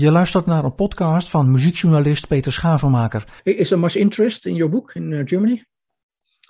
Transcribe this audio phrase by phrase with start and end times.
[0.00, 3.24] Je luistert naar een podcast van muziekjournalist Peter Schavenmaker.
[3.42, 5.64] Is there much interest in your book in uh, Germany?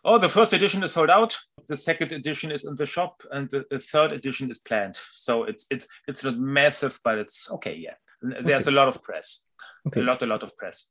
[0.02, 1.48] Oh, the first edition is sold out.
[1.64, 4.96] The second edition is in the shop, and the, the third edition is planned.
[5.12, 7.76] So it's it's it's not massive, but it's okay.
[7.76, 8.76] Yeah, there's okay.
[8.76, 9.46] a lot of press.
[9.86, 10.00] Okay.
[10.00, 10.90] A lot, a lot of press.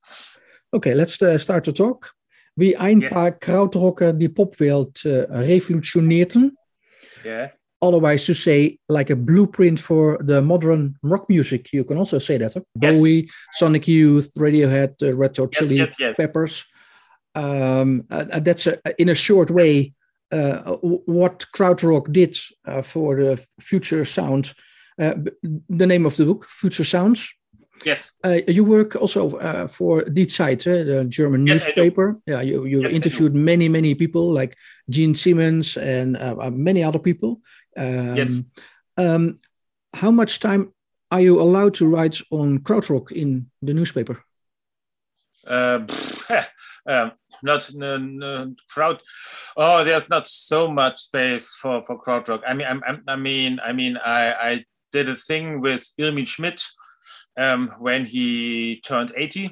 [0.70, 2.16] Okay, let's uh, start to talk.
[2.54, 3.12] Wie ein yes.
[3.12, 6.58] paar Krautrocker die Popwelt uh, revolutionierten.
[7.24, 7.50] Yeah
[7.82, 12.38] otherwise to say like a blueprint for the modern rock music you can also say
[12.38, 12.62] that huh?
[12.82, 13.00] yes.
[13.00, 16.66] bowie sonic youth radiohead uh, red hot chili yes, yes, peppers
[17.36, 19.94] um, uh, that's a, in a short way
[20.32, 24.54] uh, what krautrock did uh, for the future sound
[25.00, 25.14] uh,
[25.70, 27.30] the name of the book future sounds
[27.86, 28.16] Yes.
[28.24, 32.20] Uh, you work also uh, for Die Zeit, the German yes, newspaper.
[32.26, 34.56] Yeah, you, you interviewed many, many people like
[34.90, 37.42] Gene Simmons and uh, uh many other people.
[37.78, 38.40] Um, yes.
[38.98, 39.38] Um,
[39.94, 40.74] how much time
[41.12, 44.24] are you allowed to write on krautrock in the newspaper?
[45.46, 45.86] Uh,
[46.88, 47.12] um,
[47.44, 49.02] not no, no, crowd.
[49.56, 52.42] Oh, there's not so much space for for krautrock.
[52.46, 56.64] I mean, I, I mean, I mean, I, I did a thing with Irmin Schmidt
[57.38, 59.52] um, when he turned 80.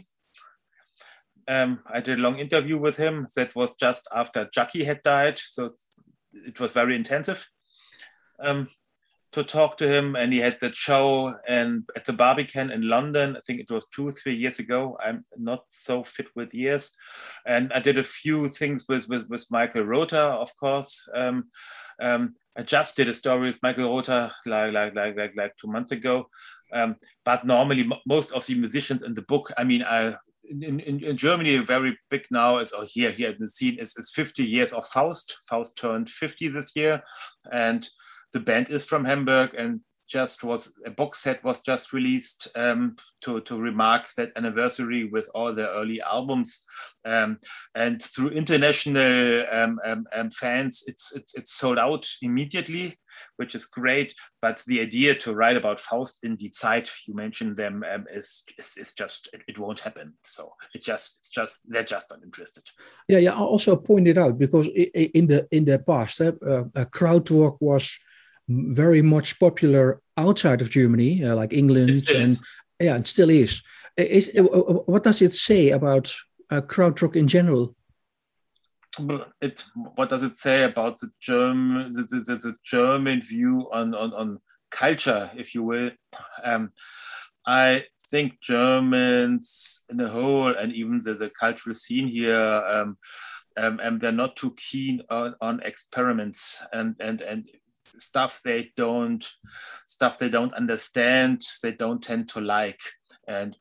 [1.48, 3.28] Um, I did a long interview with him.
[3.36, 5.38] That was just after Jackie had died.
[5.38, 5.76] So
[6.34, 7.48] it was very intensive
[8.40, 8.68] um,
[9.36, 10.16] to talk to him.
[10.16, 13.36] And he had that show and at the Barbican in London.
[13.36, 14.98] I think it was two, or three years ago.
[15.04, 16.96] I'm not so fit with years.
[17.46, 21.08] And I did a few things with, with, with Michael Rother, of course.
[21.14, 21.50] Um,
[22.02, 25.68] um, I just did a story with Michael Rother like, like, like, like, like two
[25.68, 26.30] months ago.
[26.74, 30.16] Um, but normally, most of the musicians in the book, I mean, I,
[30.50, 33.98] in, in, in, Germany, very big now is, or here, here in the scene, is,
[33.98, 35.38] is 50 years of Faust.
[35.50, 37.02] Faust turned 50 this year.
[37.52, 37.88] And
[38.36, 39.56] the band is from Hamburg.
[39.58, 45.06] And just was a box set was just released um, to, to remark that anniversary
[45.06, 46.66] with all the early albums.
[47.06, 47.40] Um,
[47.74, 52.98] and through international um, um, um, fans it's, it's it's sold out immediately
[53.38, 54.14] which is great.
[54.42, 58.44] But the idea to write about Faust in die Zeit you mentioned them um, is,
[58.58, 60.14] is, is just it, it, won't happen.
[60.24, 62.64] So it just it's just they're just not interested.
[63.08, 67.58] Yeah yeah I also pointed out because in the in the past uh, uh, krautrock
[67.60, 68.00] was
[68.48, 72.42] very much popular outside of Germany, uh, like England, and is.
[72.80, 73.62] yeah, it still is.
[73.98, 76.14] Is uh, uh, what does it say about
[76.50, 77.76] uh, krautrock in general?
[79.42, 84.14] It what does it say about the German the, the, the German view on, on
[84.14, 84.40] on
[84.70, 85.92] culture, if you will?
[86.44, 86.72] Um,
[87.46, 92.64] I think Germans in a whole, and even the, the cultural scene here.
[92.68, 92.98] Um,
[93.58, 97.48] um, and they're not too keen on, on experiments and and and
[97.98, 99.28] stuff they don't
[99.86, 102.82] stuff they don't understand they don't tend to like.
[103.28, 103.58] And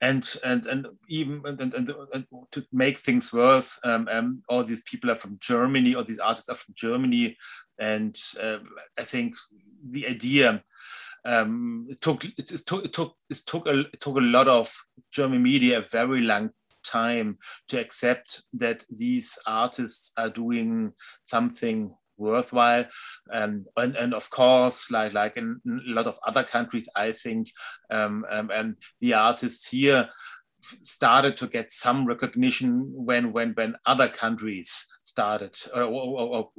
[0.00, 4.82] and and and even and, and, and, to make things worse um, um, all these
[4.82, 7.36] people are from germany or these artists are from germany.
[7.78, 8.58] And uh,
[8.98, 9.34] i think
[9.90, 10.62] the idea
[11.24, 14.48] um, it took it, it took it took it took a it took a lot
[14.48, 14.74] of
[15.10, 16.50] german media a very long
[16.82, 17.38] time
[17.68, 20.92] to accept that these artists are doing
[21.24, 22.84] something worthwhile.
[23.32, 27.50] And, and, and of course, like, like in a lot of other countries, I think,
[27.90, 30.08] um, um, and the artists here
[30.82, 36.50] started to get some recognition when, when, when other countries started or, or, or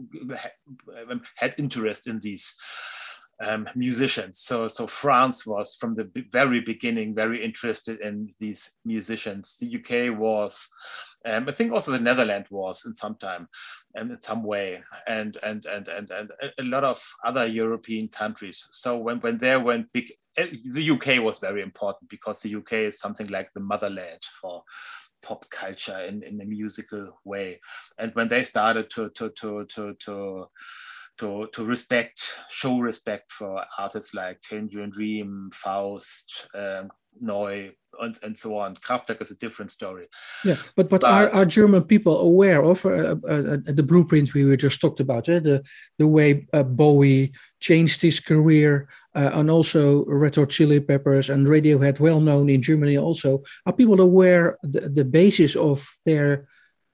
[1.36, 2.56] had interest in these
[3.42, 4.40] um, musicians.
[4.40, 9.58] So, so France was from the very beginning very interested in these musicians.
[9.60, 10.70] The UK was,
[11.26, 13.48] um, I think, also the Netherlands was in some time,
[13.96, 18.68] and in some way, and and and and and a lot of other European countries.
[18.72, 22.74] So when when there went big, eh, the UK was very important because the UK
[22.74, 24.64] is something like the motherland for
[25.22, 27.60] pop culture in, in a musical way.
[27.98, 30.48] And when they started to to to to to
[31.22, 36.90] to, to respect, show respect for artists like Tangerine Dream, Faust, um,
[37.24, 38.76] Neu, and, and so on.
[38.76, 40.08] Kraftwerk is a different story.
[40.44, 44.34] Yeah, but but, but are, are German people aware of uh, uh, uh, the blueprint
[44.34, 45.30] we were just talked about?
[45.30, 45.40] Eh?
[45.40, 45.64] The
[46.00, 51.48] the way uh, Bowie changed his career, uh, and also Red Hot Chili Peppers and
[51.48, 52.98] Radiohead, well known in Germany.
[52.98, 56.48] Also, are people aware the the basis of their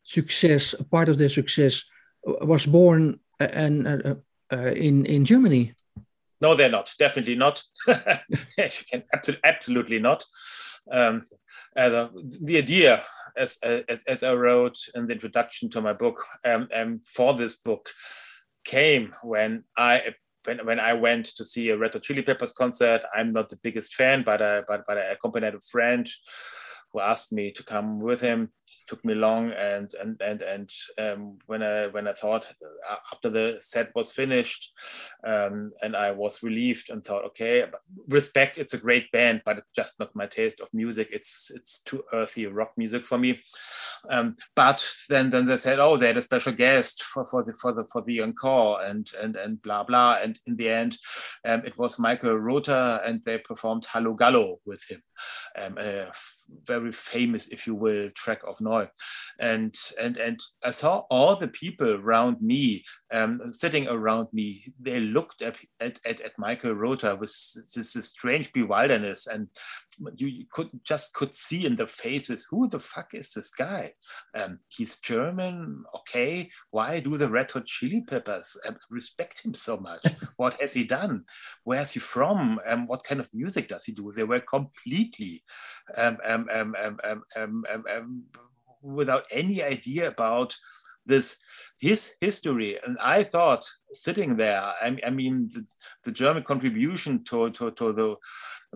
[0.03, 0.75] success?
[0.91, 1.85] Part of their success
[2.24, 4.16] was born and uh,
[4.51, 5.74] uh, in in Germany?
[6.42, 6.92] No, they're not.
[7.00, 7.63] Definitely not.
[9.44, 10.24] absolutely not.
[10.92, 11.24] Um,
[11.75, 12.10] the,
[12.44, 13.04] the, idea,
[13.36, 17.56] as, as, as I wrote in the introduction to my book, um, um, for this
[17.56, 17.89] book,
[18.63, 20.13] came when I
[20.44, 23.57] when, when I went to see a Red Hot Chili Peppers concert, I'm not the
[23.57, 26.10] biggest fan, but I, but, but I accompanied a friend
[26.94, 28.54] who asked me to come with him
[28.87, 32.47] took me long and and and and um, when I when I thought
[32.89, 34.73] uh, after the set was finished
[35.25, 37.65] um, and I was relieved and thought okay
[38.07, 41.09] respect it's a great band but it's just not my taste of music.
[41.11, 43.39] It's it's too earthy rock music for me.
[44.09, 47.53] Um, but then then they said oh they had a special guest for, for the
[47.53, 50.19] for the for the encore and and and blah blah.
[50.21, 50.97] And in the end
[51.45, 55.01] um, it was Michael Rother and they performed Hallogallo with him.
[55.57, 56.11] Um, a
[56.63, 58.92] very famous if you will track of of.
[59.39, 65.00] And, and, and I saw all the people around me, um, sitting around me, they
[65.00, 69.27] looked at, at, at, at Michael Rother with this, this strange bewilderness.
[69.27, 69.48] And
[70.15, 73.94] you, you, could just could see in the faces, who the fuck is this guy?
[74.35, 76.49] Um, he's German, okay.
[76.71, 80.05] Why do the Red Hot Chili Peppers um, respect him so much?
[80.38, 81.25] what has he done?
[81.63, 82.59] Where is he from?
[82.67, 84.11] Um, what kind of music does he do?
[84.11, 85.44] They were completely
[85.95, 88.23] um, um, um, um, um, um, um, um
[88.81, 90.55] without any idea about
[91.07, 91.41] this
[91.79, 95.65] his history and i thought sitting there i, I mean the,
[96.03, 98.15] the, german contribution to, to, to the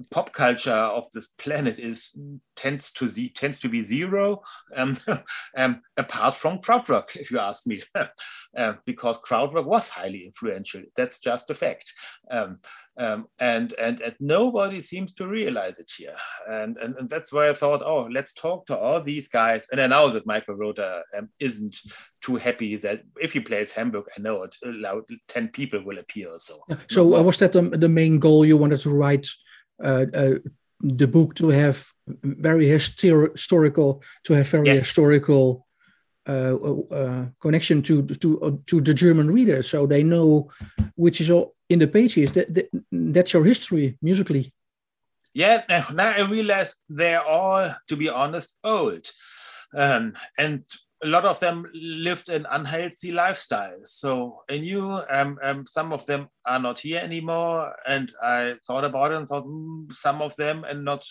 [0.10, 2.18] pop culture of this planet is
[2.56, 4.42] tends to z, tends to be zero,
[4.76, 4.98] um,
[5.58, 10.82] um, apart from krautrock, if you ask me, uh, because krautrock was highly influential.
[10.96, 11.92] That's just a fact,
[12.30, 12.60] um,
[12.98, 16.16] um, and, and and nobody seems to realize it here,
[16.50, 19.68] and, and and that's why I thought, oh, let's talk to all these guys.
[19.72, 21.78] And I know that Michael Rother um, isn't
[22.22, 24.56] too happy that if he plays Hamburg, I know it,
[25.28, 26.30] ten people will appear.
[26.38, 26.60] So,
[26.90, 29.28] so uh, was that the, the main goal you wanted to write?
[29.84, 30.36] Uh, uh,
[30.84, 31.86] the book to have
[32.24, 34.80] very histor historical, to have very yes.
[34.80, 35.68] historical
[36.28, 36.56] uh,
[36.92, 40.50] uh, connection to to uh, to the German reader, so they know
[40.96, 42.32] which is all in the pages.
[42.34, 44.54] That, that that's your history musically.
[45.34, 45.64] Yeah,
[45.94, 49.08] now I realize they're all, to be honest, old,
[49.74, 50.64] um, and
[51.04, 53.80] a lot of them lived an unhealthy lifestyle.
[53.86, 57.74] So I knew um, um, some of them are not here anymore.
[57.88, 61.04] And I thought about it and thought mm, some of them, and not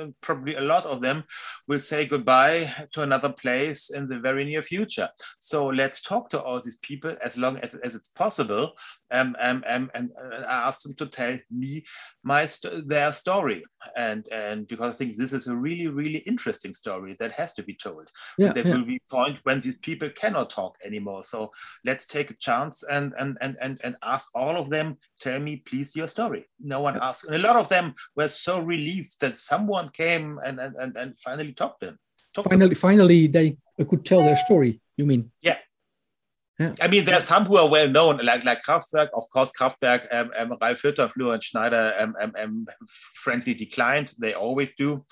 [0.00, 1.24] uh, probably a lot of them,
[1.68, 5.08] will say goodbye to another place in the very near future.
[5.38, 8.72] So let's talk to all these people as long as, as it's possible
[9.10, 11.84] um, um, um, and uh, ask them to tell me
[12.24, 13.64] my st their story.
[13.96, 17.62] And, and because I think this is a really, really interesting story that has to
[17.62, 18.10] be told.
[18.36, 18.74] Yeah, that yeah.
[18.74, 21.22] will be point point when these people cannot talk anymore.
[21.22, 21.52] So
[21.84, 25.56] let's take a chance and and and and, and ask all of them, tell me
[25.56, 26.44] please your story.
[26.60, 27.24] No one asked.
[27.24, 31.18] And a lot of them were so relieved that someone came and and, and, and
[31.18, 31.98] finally talked to them.
[32.34, 32.76] Talked finally, them.
[32.76, 33.56] finally they
[33.88, 35.30] could tell their story, you mean?
[35.42, 35.58] Yeah.
[36.58, 36.74] Yeah.
[36.80, 39.10] I mean, there are some who are well known, like like Kraftwerk.
[39.14, 44.12] Of course, Kraftwerk, um, um, Ralf Hütter, Florian Schneider, um, um, um, friendly declined.
[44.18, 45.04] They always do.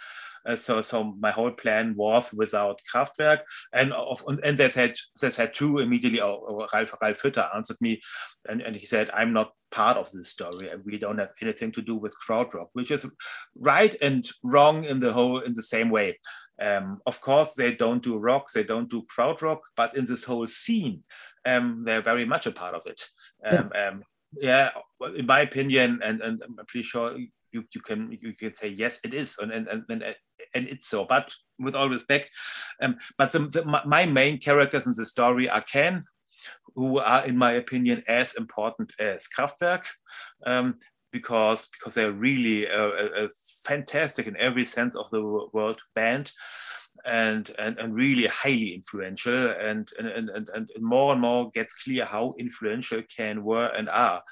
[0.46, 3.40] Uh, so so my whole plan was without Kraftwerk,
[3.72, 6.20] and of and they had they had two immediately.
[6.20, 8.00] Oh, Ralf Ralf Hütter answered me,
[8.48, 11.72] and, and he said, "I'm not part of this story, and we don't have anything
[11.72, 13.10] to do with krautrock," which is
[13.56, 16.19] right and wrong in the whole in the same way.
[16.60, 20.46] Um, of course, they don't do rock, they don't do krautrock, but in this whole
[20.49, 21.02] scene,
[21.44, 23.02] um, they're very much a part of it.
[23.44, 23.88] Um, yeah.
[23.88, 24.02] Um,
[24.38, 24.70] yeah,
[25.16, 27.16] in my opinion, and, and I'm pretty sure
[27.52, 30.14] you, you can you can say yes, it is, and and and, and
[30.54, 31.04] it's so.
[31.04, 32.30] But with all respect,
[32.82, 36.02] um, but the, the, my main characters in the story are Can,
[36.75, 39.85] who are, in my opinion, as important as Kraftwerk.
[40.44, 40.78] Um,
[41.12, 43.28] because because they're really a, a, a,
[43.64, 46.30] fantastic in every sense of the word band
[47.06, 52.04] and, and, and really highly influential and, and, and, and more and more gets clear
[52.04, 54.23] how influential can were and are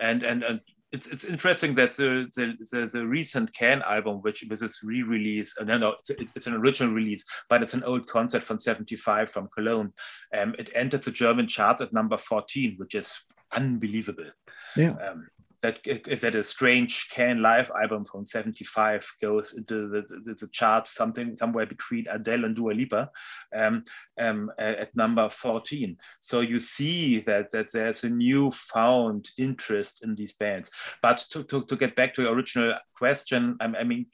[0.00, 0.60] and and, and
[0.94, 5.54] it's it's interesting that the the, the, the recent Can album, which was this re-release,
[5.60, 9.28] uh, no, no, it's, it's, an original release, but it's an old concert from '75
[9.28, 9.92] from Cologne.
[10.36, 13.12] Um, it entered the German chart at number 14, which is
[13.52, 14.30] unbelievable.
[14.76, 14.94] Yeah.
[15.06, 15.26] Um,
[15.64, 20.48] that is that a strange Can live album from 75 goes into the, the, the
[20.52, 23.10] charts something somewhere between Adele and Dua Lipa
[23.56, 23.82] um,
[24.20, 25.96] um, at number 14.
[26.20, 30.70] So you see that, that there's a newfound interest in these bands.
[31.00, 34.04] But to, to, to get back to your original question, I, I mean,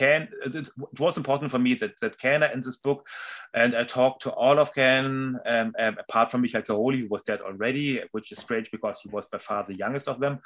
[0.00, 3.06] it was important for me that that Kääner in this book,
[3.52, 7.22] and I talked to all of Can, um, um, apart from Michael Karoli, who was
[7.22, 10.40] dead already, which is strange because he was by far the youngest of them.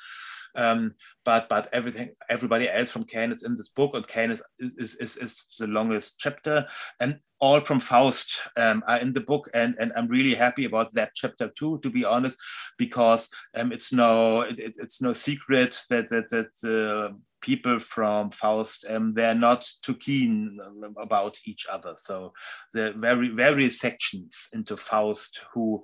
[0.54, 4.42] Um, but but everything everybody else from Can is in this book, and Can is
[4.58, 6.66] is, is, is the longest chapter,
[7.00, 10.92] and all from Faust um, are in the book, and and I'm really happy about
[10.94, 12.38] that chapter too, to be honest,
[12.76, 18.86] because um, it's no it, it's no secret that that that uh, people from Faust,
[18.88, 20.58] um, they're not too keen
[21.00, 21.94] about each other.
[21.96, 22.32] So
[22.72, 25.82] there are very various sections into Faust who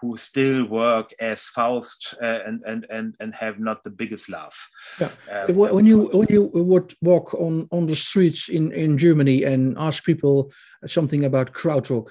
[0.00, 4.54] who still work as Faust uh, and, and and and have not the biggest love.
[5.00, 5.10] Yeah.
[5.30, 9.76] Um, when you when you would walk on on the streets in in Germany and
[9.78, 10.52] ask people
[10.86, 12.08] something about Krautrock,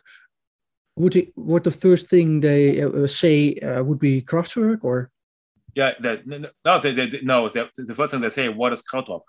[0.95, 5.11] would it would the first thing they uh, say uh, would be Kraftwerk or?
[5.79, 7.47] Yeah, the, no, they, they, no.
[7.47, 9.25] The, the first thing they say, what is Krautrock?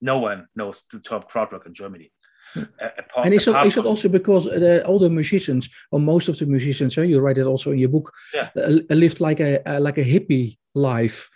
[0.00, 2.08] No one knows the term Krautrock in Germany.
[2.56, 6.36] Uh, apart, and is it, is also because the, all the musicians, or most of
[6.38, 8.48] the musicians, you write it also in your book, yeah.
[8.56, 11.30] uh, lived like a uh, like a hippie life,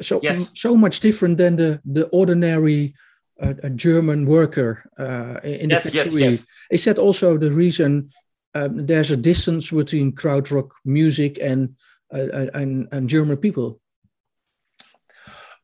[0.00, 0.50] so yes.
[0.56, 2.94] so much different than the the ordinary
[3.40, 3.54] uh,
[3.86, 6.22] German worker uh, in yes, the factory.
[6.22, 8.10] Yes, is that also the reason
[8.56, 11.76] um, there's a distance between krautrock music and
[12.10, 13.80] and, and German people?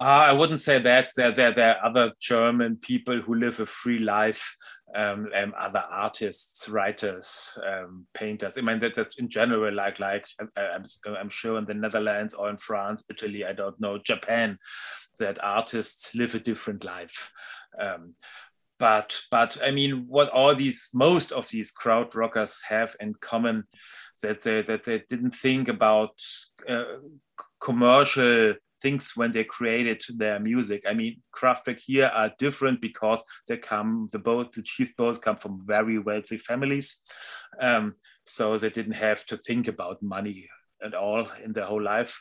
[0.01, 1.11] Uh, I wouldn't say that.
[1.17, 4.57] There, there, there are other German people who live a free life,
[4.95, 8.59] um, other artists, writers, um, painters.
[8.59, 12.51] I mean, that, that in general, like like I'm, I'm sure in the Netherlands or
[12.51, 14.59] in France, Italy, I don't know, Japan,
[15.21, 17.33] that artists live a different life.
[17.79, 18.15] Um,
[18.79, 23.65] but but I mean, what all these most of these krautrockers have in common
[24.23, 26.11] that they, that they didn't think about
[26.68, 26.85] uh,
[27.61, 28.54] commercial
[28.85, 30.85] things when they created their music.
[30.87, 35.37] I mean, Kraftwerk here are different because they come, the both, the chief both come
[35.37, 37.02] from very wealthy families.
[37.61, 37.94] Um,
[38.25, 40.49] so they didn't have to think about money
[40.85, 42.21] at all in their whole life,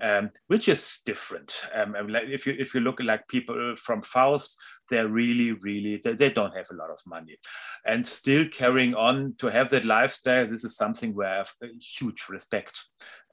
[0.00, 1.62] um, which is different.
[1.74, 4.56] Um, if you if you look at like people from Faust,
[4.90, 7.38] they're really, really, they, they don't have a lot of money.
[7.86, 12.26] And still carrying on to have that lifestyle, this is something where I have huge
[12.28, 12.84] respect.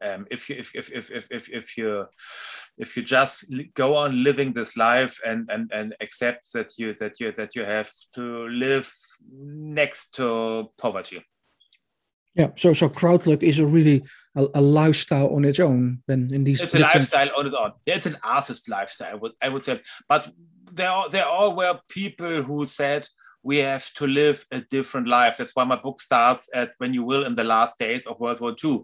[0.02, 2.06] Um, if you if, if, if, if, if you
[2.78, 7.20] if you just go on living this life and, and, and accept that you that
[7.20, 8.92] you that you have to live
[9.32, 11.24] next to poverty.
[12.34, 14.04] Yeah, so so Krautrock is a really
[14.36, 16.02] a, a, lifestyle on its own.
[16.08, 17.74] Then in these, it's a lifestyle on its own.
[17.86, 19.12] Yeah, it's an artist lifestyle.
[19.12, 20.32] I would, I would say, but
[20.74, 23.08] there are, there all were people who said
[23.44, 25.38] we have to live a different life.
[25.38, 28.40] That's why my book starts at when you will in the last days of World
[28.40, 28.82] War II,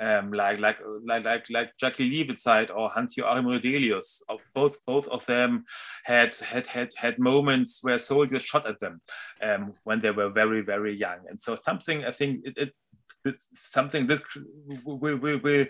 [0.00, 4.22] um, like like like like like Jackie Liebezeit or Hans Joachim Roedelius.
[4.54, 5.64] Both both of them
[6.04, 9.00] had had had had moments where soldiers shot at them
[9.40, 12.74] um, when they were very very young, and so something I think it, it
[13.24, 14.22] it's something this
[14.84, 15.68] we, we, we,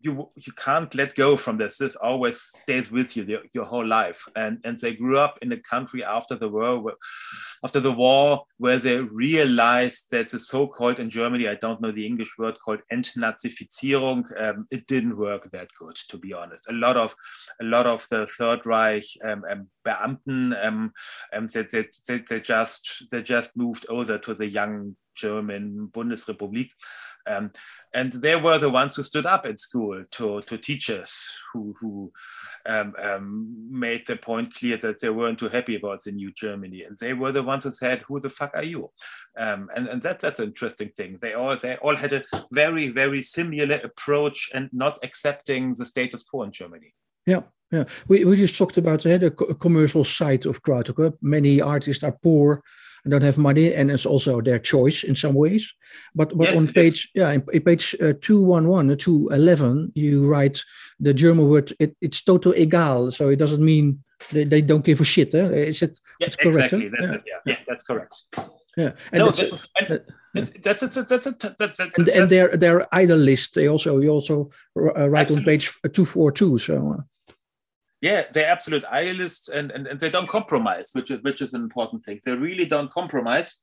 [0.00, 1.78] you you can't let go from this.
[1.78, 4.24] This always stays with you the, your whole life.
[4.36, 6.96] And and they grew up in a country after the war where,
[7.64, 12.06] after the war where they realized that the so-called in germany i don't know the
[12.06, 16.70] english word called entnazifizierung um, it didn't work that good to be honest.
[16.70, 17.14] A lot of
[17.60, 20.92] a lot of the third reich um, um, beamten um,
[21.32, 26.70] um, they, they, they, they just they just moved over to the young German Bundesrepublik.
[27.26, 27.52] Um,
[27.92, 31.12] and they were the ones who stood up at school to, to teachers
[31.52, 32.12] who, who
[32.64, 33.24] um, um,
[33.86, 36.84] made the point clear that they weren't too happy about the new Germany.
[36.86, 38.90] And they were the ones who said, who the fuck are you?
[39.36, 41.18] Um, and and that, that's an interesting thing.
[41.20, 46.22] They all, they all had a very, very similar approach and not accepting the status
[46.22, 46.94] quo in Germany.
[47.26, 47.84] Yeah, yeah.
[48.08, 51.14] We, we just talked about uh, the commercial side of Krautrock.
[51.20, 52.62] Many artists are poor
[53.08, 55.72] don't have money, and it's also their choice in some ways.
[56.14, 59.28] But but yes, on page yeah, in, in page uh, two one one uh, two
[59.32, 60.62] eleven, you write
[60.98, 64.02] the German word it, it's total egal, so it doesn't mean
[64.32, 65.34] they, they don't give a shit.
[65.34, 65.46] Eh?
[65.68, 65.98] Is it?
[66.20, 66.90] Yeah, that's correct, exactly.
[66.90, 66.96] Huh?
[67.00, 67.18] That's yeah.
[67.18, 67.24] it.
[67.26, 68.14] Yeah, yeah, that's correct.
[68.76, 72.56] Yeah, and no, that's, that, and, that's a, that's a, that's, that's, and, and their
[72.56, 73.54] their idol list.
[73.54, 75.36] They also you also uh, write absolutely.
[75.36, 76.58] on page two four two.
[76.58, 77.04] So.
[78.00, 81.62] Yeah, they're absolute idealists and, and, and they don't compromise, which is, which is an
[81.62, 82.20] important thing.
[82.24, 83.62] They really don't compromise,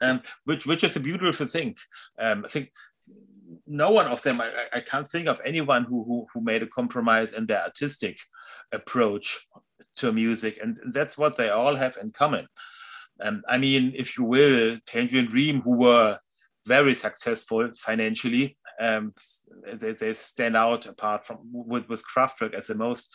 [0.00, 1.76] um, which, which is a beautiful thing.
[2.18, 2.72] Um, I think
[3.66, 6.66] no one of them, I, I can't think of anyone who, who, who made a
[6.66, 8.18] compromise in their artistic
[8.72, 9.46] approach
[9.96, 10.58] to music.
[10.60, 12.48] And that's what they all have in common.
[13.20, 16.18] Um, I mean, if you will, Tangerine Dream, who were
[16.66, 19.14] very successful financially, um,
[19.72, 23.08] they, they, stand out apart from with, with Kraftwerk as the most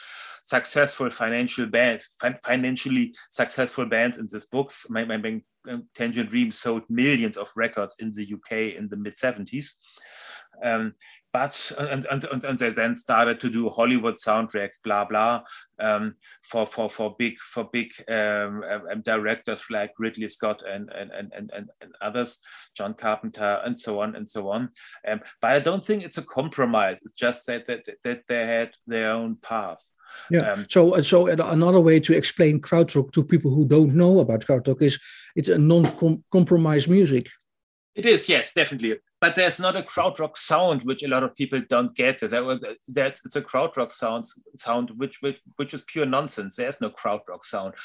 [0.43, 2.01] successful financial band,
[2.43, 4.73] financially successful band in this book.
[4.89, 5.41] My, my,
[5.93, 9.73] Tangerine Dream sold millions of records in the UK in the mid 70s.
[10.63, 10.93] Um,
[11.33, 15.41] but and, and, and, they then started to do Hollywood soundtracks, blah blah,
[15.79, 21.11] um, for for for big for big um, um, directors like Ridley Scott and and,
[21.11, 22.39] and and and others,
[22.75, 24.69] John Carpenter and so on and so on.
[25.07, 27.01] Um, but I don't think it's a compromise.
[27.01, 29.83] It's just that that, that they had their own path.
[30.29, 30.51] Yeah.
[30.51, 34.81] Um, so, so another way to explain krautrock to people who don't know about krautrock
[34.81, 34.99] is
[35.37, 37.29] it's a non-compromise music.
[37.95, 41.61] It is, yes, definitely but there's not a krautrock sound which a lot of people
[41.69, 42.19] don't get.
[42.19, 44.25] That, that it's a krautrock sound
[44.57, 46.55] sound which, which which is pure nonsense.
[46.55, 47.75] There's no krautrock sound.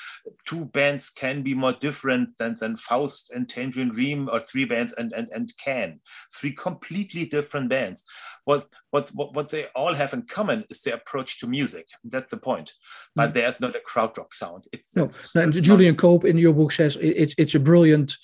[0.46, 4.94] Two bands can be more different than, than faust and tangerine dream or three bands
[4.94, 6.00] and, and and can.
[6.32, 8.02] Three completely different bands.
[8.44, 11.86] What what what, what they all have in common is their approach to music.
[12.02, 12.72] That's the point.
[13.14, 13.34] But mm.
[13.34, 14.64] there's not a krautrock sound.
[14.72, 15.04] It's, no.
[15.04, 18.16] it's, and julian cope in your book says it, it's a brilliant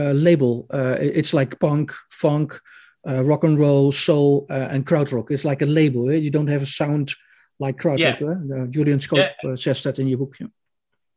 [0.00, 0.66] label.
[0.72, 2.60] Uh, it's like punk, funk,
[3.08, 5.30] uh, rock and roll, soul, and krautrock.
[5.30, 6.10] It's like a label.
[6.10, 6.16] Eh?
[6.16, 7.12] You don't have a sound
[7.58, 8.20] like krautrock.
[8.20, 8.62] Yeah.
[8.62, 8.66] Eh?
[8.70, 9.54] Julian Cope yeah.
[9.54, 10.36] says that in your book.
[10.40, 10.48] Yeah.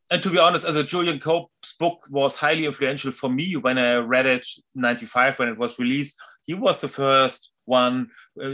[0.10, 3.77] And to be honest, as a Julian Cope's book was highly influential for me when
[3.77, 6.17] I read it 95 when it was released.
[6.46, 8.07] He was the first one,
[8.41, 8.48] uh,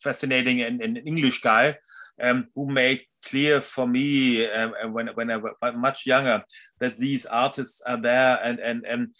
[0.00, 1.76] fascinating and, and English guy
[2.20, 6.42] um, who made clear for me um, when, when I was much younger
[6.80, 9.12] that these artists are there and, and, and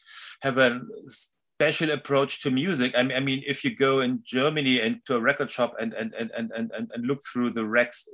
[0.42, 0.80] have a
[1.58, 2.94] special approach to music.
[2.96, 5.92] I mean, I mean, if you go in Germany and to a record shop and,
[5.94, 8.08] and, and, and, and, and look through the racks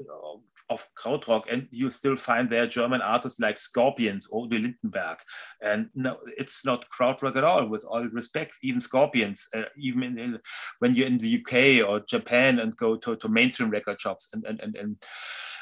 [0.71, 5.18] of krautrock and you still find there German artists like Scorpions or Udo Lindenberg.
[5.61, 10.18] And no, it's not krautrock at all, with all respects, even Scorpions, uh, even in,
[10.18, 10.38] in,
[10.78, 14.44] when you're in the UK or Japan and go to, to mainstream record shops and,
[14.44, 14.97] and, and, and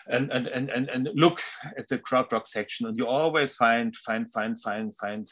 [0.09, 1.41] and and and and, and look
[1.77, 5.29] at the krautrock section and you always find find find find find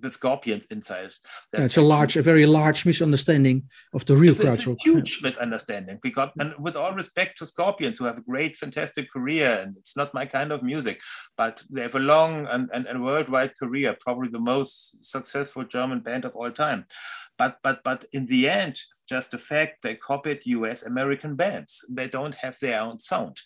[0.00, 1.12] the scorpions inside.
[1.52, 5.28] Yeah, it's a large, a very large misunderstanding of the real it's A huge yeah.
[5.28, 9.76] misunderstanding because, and with all respect to scorpions, who have a great, fantastic career, and
[9.76, 11.00] it's not my kind of music,
[11.36, 16.00] but they have a long and, and, and worldwide career, probably the most successful German
[16.00, 16.86] band of all time.
[17.38, 20.84] But but but in the end, it's just the fact they copied U.S.
[20.84, 21.84] American bands.
[21.88, 23.40] They don't have their own sound,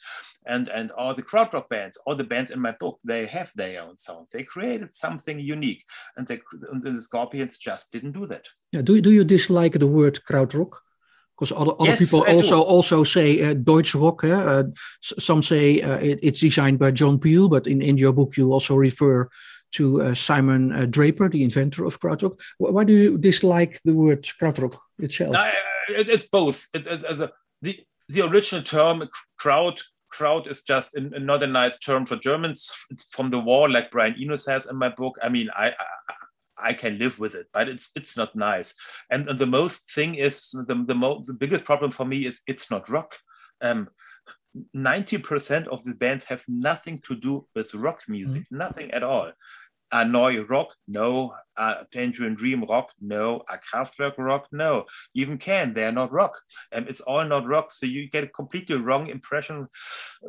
[0.47, 3.83] and and all the krautrock bands, all the bands in my book, they have their
[3.83, 4.29] own sound.
[4.33, 5.85] They created something unique,
[6.17, 8.49] and, they, and the Scorpions just didn't do that.
[8.73, 8.83] Yeah.
[8.83, 10.79] Do do you dislike the word krautrock?
[11.41, 12.63] because other, other yes, people I also do.
[12.63, 14.25] also say uh, Deutsch rock.
[14.25, 14.31] Eh?
[14.31, 14.65] Uh,
[15.01, 18.53] some say uh, it, it's designed by John Peel, but in, in your book you
[18.53, 19.29] also refer
[19.73, 22.39] to uh, Simon uh, Draper, the inventor of krautrock.
[22.59, 25.33] Why do you dislike the word krautrock itself?
[25.33, 25.51] No,
[25.89, 26.67] it, it's both.
[26.75, 27.79] It, it, a, the
[28.09, 32.73] the original term kraut kraut is just a, not a nice term for Germans.
[32.91, 35.17] It's from the war, like Brian Eno says in my book.
[35.23, 36.15] I mean, I, I
[36.63, 38.75] I can live with it, but it's it's not nice.
[39.11, 42.43] And, and the most thing is the the, most, the biggest problem for me is
[42.47, 43.17] it's not rock.
[43.61, 43.89] Um,
[44.77, 48.59] 90% of the bands have nothing to do with rock music, mm-hmm.
[48.59, 49.31] nothing at all.
[49.93, 50.75] A Neu rock?
[50.87, 51.35] No.
[51.57, 52.91] A Tangerine Dream rock?
[53.01, 53.43] No.
[53.49, 54.47] A Kraftwerk rock?
[54.53, 54.85] No.
[55.15, 56.39] Even Can, they're not rock.
[56.73, 57.71] And it's all not rock.
[57.71, 59.69] So you get a completely wrong impression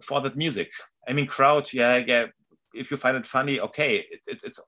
[0.04, 0.72] for that music.
[1.08, 2.26] I mean, Kraut, yeah, yeah.
[2.74, 4.60] If you find it funny, okay, it, it, it's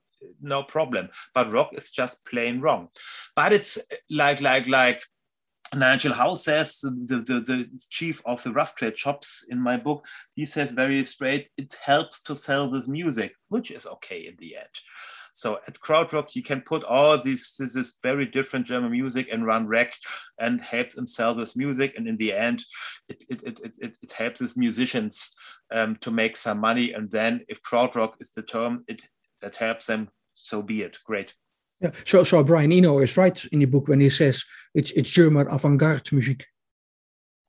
[0.41, 1.09] no problem.
[1.33, 2.89] But rock is just plain wrong.
[3.35, 3.77] But it's
[4.09, 5.03] like, like, like
[5.75, 10.05] Nigel House says, the, the, the chief of the rough trade shops in my book,
[10.35, 14.57] he said very straight, it helps to sell this music, which is okay in the
[14.57, 14.69] end.
[15.33, 19.45] So at Krautrock, you can put all these this is very different German music and
[19.45, 19.93] run rec
[20.39, 21.95] and help them sell this music.
[21.97, 22.63] And in the end,
[23.09, 25.35] it, it, it, it, it helps these musicians
[25.71, 26.93] um, to make some money.
[26.93, 29.03] And then if Krautrock is the term it
[29.41, 30.99] that helps them, so be it.
[31.03, 31.33] Great.
[31.81, 35.09] Yeah, so so Brian Eno is right in the book when he says it's it's
[35.09, 36.45] German avant-garde music.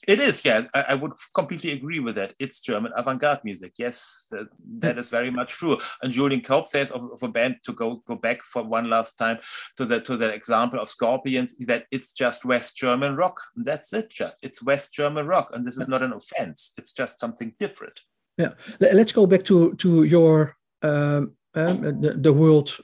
[0.06, 0.66] It is, yeah.
[0.74, 2.34] I, I, would completely agree with that.
[2.38, 3.74] It's German avant-garde music.
[3.78, 5.78] Yes, that, that is very much true.
[6.02, 9.14] And Julian Cope says of, of, a band to go go back for one last
[9.14, 9.38] time
[9.76, 13.40] to that to that example of Scorpions that it's just West German rock.
[13.56, 14.10] That's it.
[14.10, 16.72] Just it's West German rock, and this is not an offense.
[16.76, 18.00] It's just something different.
[18.36, 18.54] Yeah.
[18.80, 22.76] Let's go back to to your um, um, the, the world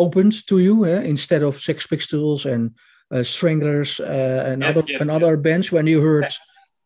[0.00, 1.02] opened to you eh?
[1.02, 2.70] instead of Sex Pistols and
[3.14, 5.16] uh, Stranglers uh, and yes, other yes, and yes.
[5.16, 6.32] other bands when you heard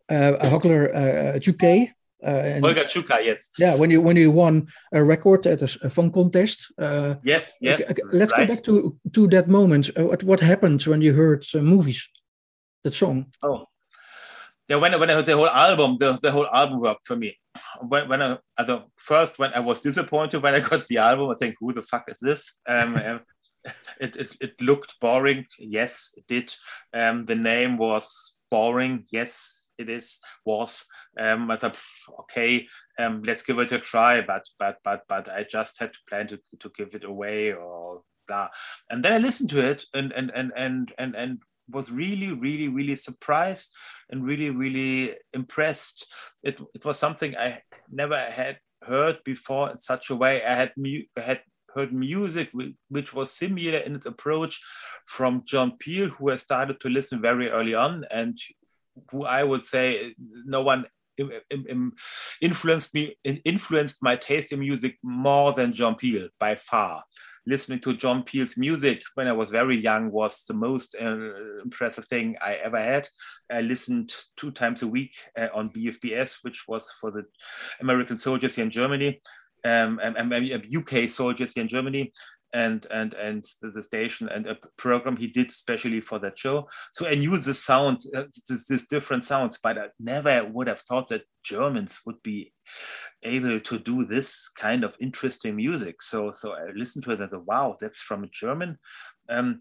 [0.09, 1.91] uh, Hogler uh, Czukay.
[2.23, 3.51] Uh, Holger Czukay, yes.
[3.59, 6.73] Yeah, when you when you won a record at a, a fun contest.
[6.79, 7.83] Uh, yes, yes.
[8.13, 8.49] let's right.
[8.49, 9.91] go back to to that moment.
[9.97, 12.09] Uh, what what happened when you heard uh, movies?
[12.85, 13.27] that song?
[13.43, 13.67] Oh,
[14.69, 14.77] yeah.
[14.77, 17.37] When I, when I heard the whole album, the, the whole album worked for me.
[17.81, 21.31] When, when I at the first when I was disappointed when I got the album,
[21.31, 22.59] I think, who the fuck is this?
[22.69, 23.21] Um,
[23.99, 25.47] it, it, it looked boring.
[25.59, 26.55] Yes, it did.
[26.93, 29.05] Um, the name was boring.
[29.11, 30.87] Yes, it is was.
[31.19, 31.79] Um, I thought,
[32.21, 32.67] okay,
[32.99, 34.21] um, let's give it a try.
[34.21, 38.03] But but but but I just had to plan to, to give it away or
[38.29, 38.49] blah.
[38.91, 41.39] And then I listened to it and and and and and and
[41.71, 43.75] was really really really surprised
[44.11, 46.07] and really really impressed.
[46.43, 50.45] It it was something I never had heard before in such a way.
[50.45, 50.73] I had
[51.17, 51.41] had
[51.75, 52.51] heard music
[52.89, 54.61] which was similar in its approach
[55.07, 58.39] from John Peel, who I started to listen very early on, and
[59.11, 60.87] who I would say no one
[62.41, 67.05] influenced me influenced my taste in music more than John Peel by far.
[67.47, 72.07] Listening to John Peel's music when I was very young was the most uh, impressive
[72.07, 73.09] thing I ever had.
[73.51, 77.25] I listened two times a week uh, on BFBS, which was for the
[77.81, 79.21] American soldiers here in Germany,
[79.65, 82.13] um, and, and UK soldiers here in Germany
[82.55, 86.69] and and and the station and a program he did specially for that show.
[86.93, 90.81] So I knew the sound, uh, this, this different sounds, but I never would have
[90.81, 92.53] thought that Germans would be
[93.23, 96.03] able to do this kind of interesting music.
[96.03, 98.79] So so I listened to it and said, wow, that's from a German.
[99.29, 99.61] Um,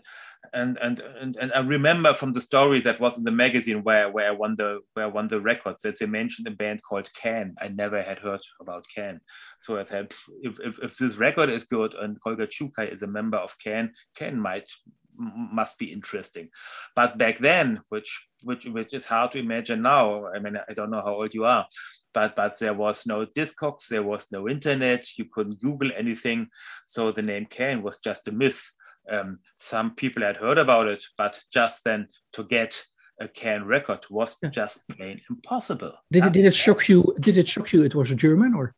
[0.54, 4.12] and, and and and I remember from the story that was in the magazine where
[4.12, 7.10] where I won the where I won the record that they mentioned a band called
[7.14, 7.56] Can.
[7.62, 9.22] I never had heard about Can.
[9.62, 13.08] So I said, if, if, if this record is good and Holger Czukay is a
[13.08, 14.70] member of Can, Can might
[15.18, 16.50] must be interesting.
[16.96, 20.28] But back then, which which which is hard to imagine now.
[20.28, 21.68] I mean, I don't know how old you are,
[22.14, 26.48] but but there was no Discogs, there was no internet, you couldn't Google anything.
[26.86, 28.72] So the name Can was just a myth.
[29.10, 32.84] Um, some people had heard about it, but just then to get
[33.20, 34.50] a Can record was yeah.
[34.50, 35.94] just plain impossible.
[36.12, 37.16] Did it, did it shock you?
[37.20, 37.84] Did it shock you?
[37.84, 38.74] It was a German or?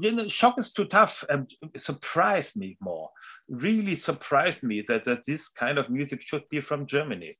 [0.00, 1.24] You know, shock is too tough.
[1.28, 3.10] and surprised me more.
[3.48, 7.38] Really surprised me that, that this kind of music should be from Germany.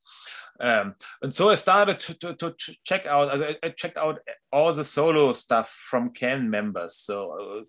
[0.59, 3.59] Um, and so I started to, to, to check out.
[3.63, 4.21] I, checked out
[4.53, 6.97] all the solo stuff from Can members.
[6.97, 7.63] So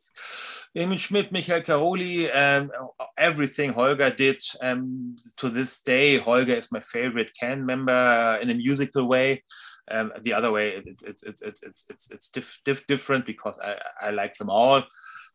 [0.75, 2.71] Irmin Schmidt, Michael Karoli, um,
[3.17, 4.41] everything Holger did.
[4.61, 9.43] Um, to this day, Holger is my favorite Can member in a musical way.
[9.89, 13.59] Um, the other way, it, it's it's it's it's it's it's diff, diff, different because
[13.59, 14.83] I, I like them all.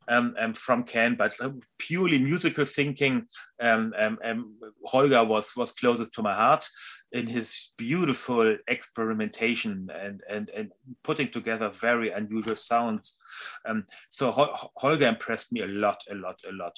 [0.08, 1.38] Um, um, from Can, but
[1.78, 3.28] purely musical thinking,
[3.60, 6.68] um, um, um, Holger was was closest to my heart
[7.12, 10.72] in his beautiful experimentation and and and
[11.04, 13.20] putting together very unusual sounds.
[13.64, 14.32] Um, so
[14.76, 16.76] Holger impressed me a lot, a lot, a lot.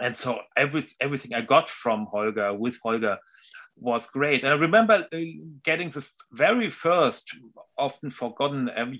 [0.00, 3.18] And so every, everything I got from Holger with Holger
[3.80, 4.44] was great.
[4.44, 5.18] And I remember uh,
[5.62, 7.34] getting the very first,
[7.78, 8.92] often forgotten um,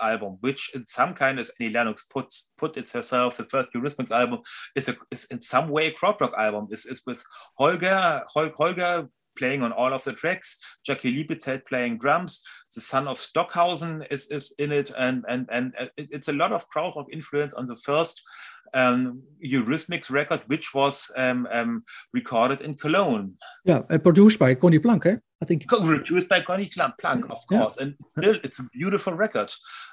[0.00, 4.10] album, which in some kind, as Annie Lennox puts put it herself, the first Eurythmics
[4.10, 4.40] album
[4.76, 6.68] is, a, is in some way a krautrock album.
[6.70, 7.24] Is is with
[7.58, 12.44] Holger Hol, Holger playing on all of the tracks, Jackie Liebezeit playing drums,
[12.74, 16.52] the son of Stockhausen is, is in it, and and and uh, it's a lot
[16.52, 18.22] of krautrock influence on the first
[18.74, 23.36] um, Eurythmics record, which was um, um, recorded in Cologne.
[23.64, 25.16] Yeah, uh, produced by Conny Plank, eh?
[25.42, 25.66] I think.
[25.68, 27.82] Produced by Conny Plank, of course, yeah.
[27.82, 29.52] and still, it's a beautiful record.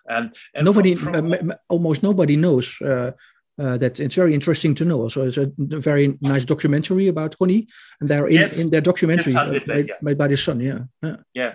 [0.09, 2.81] And, and nobody, from, from, uh, almost nobody knows.
[2.81, 3.11] Uh,
[3.59, 5.07] uh, that it's very interesting to know.
[5.07, 7.67] So it's a very nice documentary about Conny,
[7.99, 8.59] and they're in, yes.
[8.59, 9.95] in their documentary uh, made, yeah.
[10.01, 10.59] made by the son.
[10.59, 10.79] Yeah.
[11.01, 11.15] yeah.
[11.33, 11.53] yeah.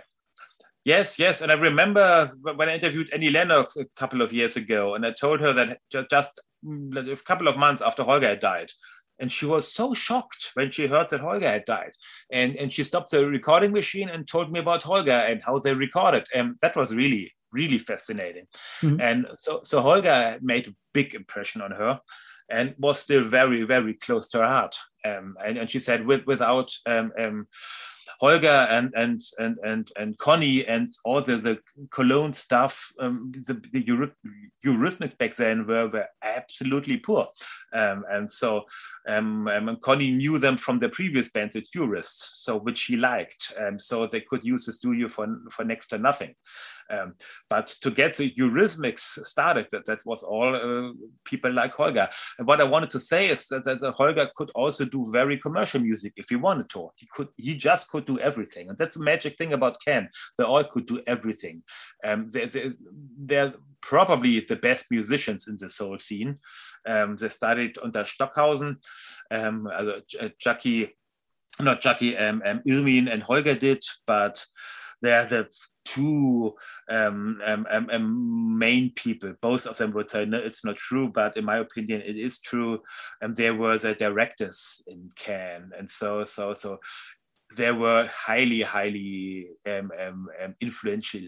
[0.84, 1.40] Yes, yes.
[1.40, 5.10] And I remember when I interviewed Annie Lennox a couple of years ago, and I
[5.10, 8.70] told her that just mm, a couple of months after Holger had died.
[9.18, 11.92] And she was so shocked when she heard that Holger had died.
[12.30, 15.74] And, and she stopped the recording machine and told me about Holger and how they
[15.74, 16.26] recorded.
[16.34, 18.46] And that was really, really fascinating.
[18.82, 19.00] Mm-hmm.
[19.00, 22.00] And so, so Holger made a big impression on her
[22.50, 24.76] and was still very, very close to her heart.
[25.04, 27.46] Um, and, and she said, with, without um, um,
[28.20, 31.58] Holger and and and and and Conny and all the the
[31.90, 33.82] Cologne stuff, um, the the
[34.64, 37.28] Eurythmics back then were were absolutely poor,
[37.72, 38.64] um, and so
[39.08, 43.52] um, um, Conny knew them from the previous band, the Tourists, so which he liked,
[43.58, 46.34] um, so they could use the studio for for next to nothing.
[46.88, 47.14] Um,
[47.50, 50.92] but to get the Eurythmics started, that, that was all uh,
[51.24, 52.08] people like Holger.
[52.38, 55.80] And what I wanted to say is that, that Holger could also do very commercial
[55.80, 56.90] music if he wanted to.
[56.96, 60.08] He could, he just could do everything, and that's the magic thing about Can.
[60.38, 61.62] They all could do everything.
[62.04, 62.70] Um, they, they,
[63.18, 63.54] they're
[63.88, 66.38] probably the best musicians in this whole scene.
[66.86, 68.78] Um, they studied under Stockhausen.
[69.30, 70.96] Um, also Jackie
[71.60, 74.44] not Jackie, um, um, Irmin and Holger did, but
[75.00, 75.48] they're the
[75.84, 76.54] two
[76.90, 79.34] um, um, um, um, main people.
[79.40, 82.40] Both of them would say, no, it's not true, but in my opinion, it is
[82.40, 82.80] true.
[83.20, 85.70] And they were the directors in Can.
[85.78, 86.78] And so, so, so
[87.56, 91.22] they were highly, highly um, um, um, influential.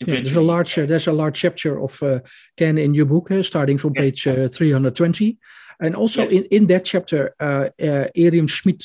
[0.00, 0.06] influential.
[0.06, 2.20] Yeah, there's a large, uh, there's a large chapter of uh,
[2.56, 4.02] Can in your book, uh, starting from yes.
[4.02, 5.38] page uh, 320.
[5.80, 6.32] And also yes.
[6.32, 8.82] in, in that chapter, uh, uh, Irmin Schmidt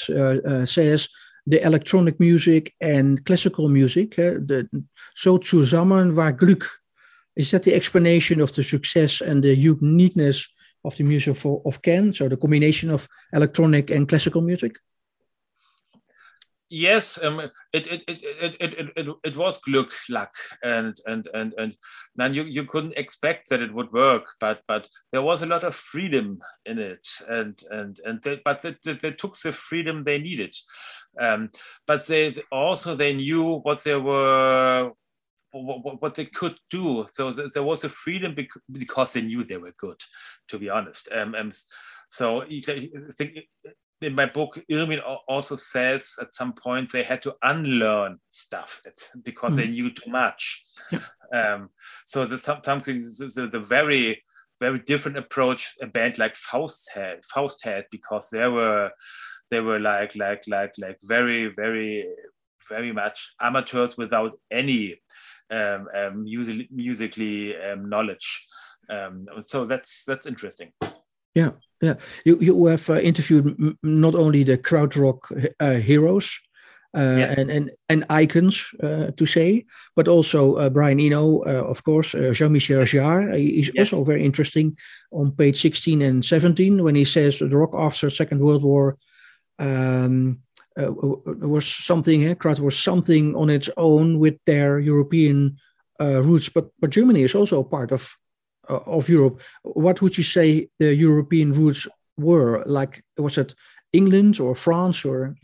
[0.68, 1.10] says
[1.46, 4.68] the electronic music and classical music, the,
[5.16, 6.66] so zusammen war Glück.
[7.36, 10.48] Is that the explanation of the success and the uniqueness
[10.86, 12.14] of the music for, of Can?
[12.14, 14.78] So the combination of electronic and classical music?
[16.76, 21.54] Yes, um, it, it, it, it, it, it, it was Glück, luck, and and and
[21.58, 21.78] and
[22.16, 25.64] then you, you couldn't expect that it would work, but but there was a lot
[25.64, 30.20] of freedom in it, and and and they, but they, they, took the freedom they
[30.20, 30.54] needed,
[31.20, 31.50] um,
[31.88, 34.92] but they also they knew what they were.
[35.58, 38.36] What, they could do, so there was a freedom
[38.70, 39.96] because they knew they were good,
[40.50, 41.08] to be honest.
[41.14, 41.52] Um, um,
[42.10, 42.62] so I
[43.18, 43.38] think
[44.02, 48.82] in my book, Irmin also says at some point they had to unlearn stuff
[49.24, 49.58] because mm.
[49.58, 50.66] they knew too much.
[50.92, 51.00] Yeah.
[51.34, 51.70] Um,
[52.06, 54.24] so the, sometimes the, the, very
[54.62, 58.92] very different approach a band like Faust had Faust had because they were
[59.50, 62.06] they were like like like like very very
[62.70, 65.02] very much amateurs without any
[65.50, 68.48] um, um, music, musically um, knowledge.
[68.90, 70.72] Um, so that's that's interesting.
[71.34, 71.52] Yeah,
[71.86, 71.96] yeah,
[72.26, 75.20] you you have uh, interviewed not only the krautrock
[75.60, 76.40] uh, heroes
[76.98, 77.38] uh, yes.
[77.38, 82.16] and, and and icons uh, to say, but also uh, Brian Eno, uh, of course,
[82.38, 83.38] Jean-Michel Jarre.
[83.38, 83.94] He's yes.
[83.94, 84.78] also very interesting
[85.12, 88.98] on page sixteen and seventeen when he says the rock after Second World War
[89.60, 90.40] um,
[90.76, 92.32] was something.
[92.32, 95.58] Uh, Kraut was something on its own with their European
[96.00, 98.18] roots, but but Germany is also part of
[98.70, 102.64] of Europe, what would you say the European roots were?
[102.66, 103.56] Like, was it
[103.94, 105.36] England or France or?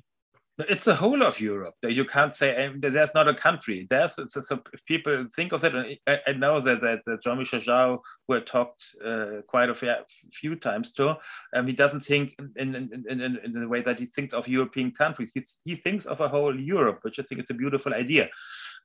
[0.70, 1.76] It's a whole of Europe.
[1.82, 3.88] You can't say there's not a country.
[3.90, 6.00] There's so, people think of it.
[6.06, 10.56] I, I know that, that, that Jean-Michel Jarre, who I talked uh, quite a few
[10.56, 11.18] times to,
[11.56, 14.92] um, he doesn't think in, in, in, in, the way that he thinks of European
[14.92, 15.32] countries.
[15.34, 18.30] He, he thinks of a whole Europe, which I think is a beautiful idea.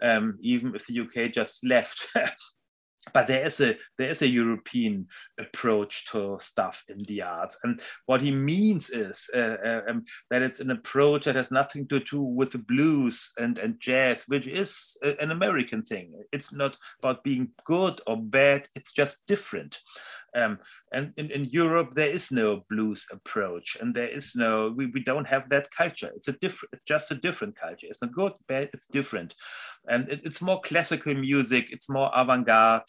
[0.01, 2.07] Um, even if the UK just left
[3.13, 5.07] but there is a there is a European
[5.39, 10.43] approach to stuff in the arts, and what he means is uh, uh, um, that
[10.43, 14.47] it's an approach that has nothing to do with the blues and and jazz, which
[14.47, 16.13] is a, an American thing.
[16.33, 19.79] It's not about being good or bad; it's just different.
[20.37, 20.59] Um,
[20.93, 25.03] and in, in Europe, there is no blues approach, and there is no we, we
[25.03, 26.13] don't have that culture.
[26.15, 27.87] It's a different, just a different culture.
[27.89, 28.69] It's not good, bad.
[28.75, 29.35] It's different,
[29.89, 31.69] and it, it's more classical music.
[31.71, 32.83] It's more avant-garde.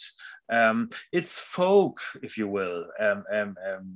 [0.50, 2.86] Um, it's folk, if you will.
[3.00, 3.94] Um, um, um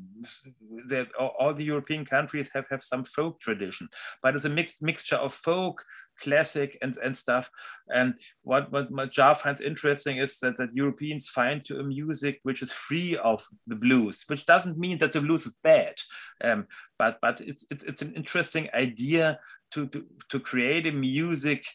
[0.87, 3.87] that all, all, the European countries have, have some folk tradition,
[4.21, 5.83] but it's a mixed mixture of folk,
[6.21, 7.49] classic, and, and stuff.
[7.93, 12.61] And what, what, Jarre finds interesting is that, that Europeans find to a music which
[12.61, 15.95] is free of the blues, which doesn't mean that the blues is bad,
[16.43, 19.39] um, but, but it's, it's, it's an interesting idea
[19.71, 21.65] to, to, to create a music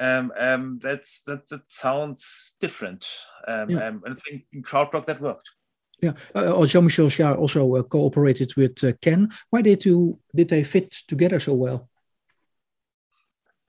[0.00, 3.06] um, um, that's that, that sounds different.
[3.46, 3.88] Um, yeah.
[3.88, 5.50] um, and I think in crowd krautrock that worked.
[6.00, 9.30] Yeah, uh, uh Jean-Michel Jarre also uh, cooperated with uh, Can.
[9.50, 11.88] Why did two did they fit together so well?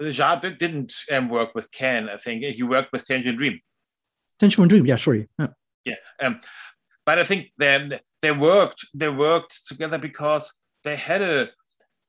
[0.02, 2.10] Jarre didn't um, work with Can.
[2.10, 3.60] I think he worked with Tangerine Dream.
[4.40, 5.28] Tangerine Dream, yeah, sorry.
[5.40, 5.48] Yeah,
[5.86, 6.42] yeah um,
[7.06, 11.50] but I think they they worked they worked together because they had a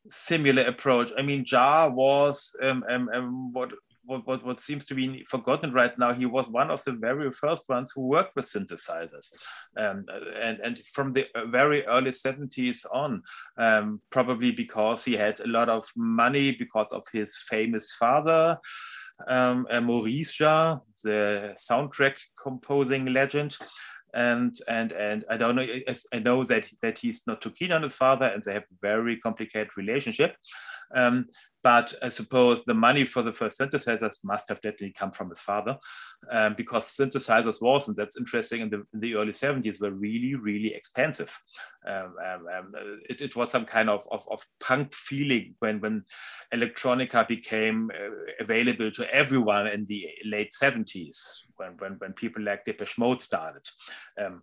[0.09, 1.13] similar approach.
[1.17, 3.73] I mean, Jarre was um, um, um, what
[4.07, 7.31] what, what, what seems to be forgotten right now, he was one of the very
[7.33, 9.33] first ones who worked with synthesizers.
[9.77, 10.07] Um,
[10.41, 13.23] and, and from the very early 70s on,
[13.59, 18.59] um, probably because he had a lot of money because of his famous father,
[19.29, 23.57] um, uh, Maurice Jarre, the soundtrack composing legend
[24.17, 25.67] and and and I don't know.
[26.13, 28.81] I know that that he's not too keen on his father, and they have a
[28.81, 30.37] very complicated relationship.
[30.95, 31.27] Um,
[31.67, 35.41] but I suppose the money for the first synthesizers must have definitely come from his
[35.41, 35.77] father,
[36.31, 40.37] um, because synthesizers was, and that's interesting, in the, in the early 70s were really,
[40.37, 41.37] really expensive.
[41.85, 42.73] Um, um, um,
[43.09, 46.05] it, it, was some kind of, of, of, punk feeling when, when
[46.53, 51.17] electronica became uh, available to everyone in the late 70s,
[51.57, 53.63] when, when, when people like Depeche Mode started.
[54.21, 54.43] Um,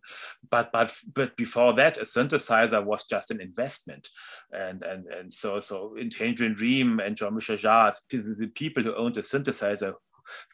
[0.50, 4.10] but, but, but before that, a synthesizer was just an investment.
[4.52, 8.96] And, and, and so, so in Tangerine Dream and and Jean-Michel Jarre, the people who
[8.96, 9.94] owned the synthesizer,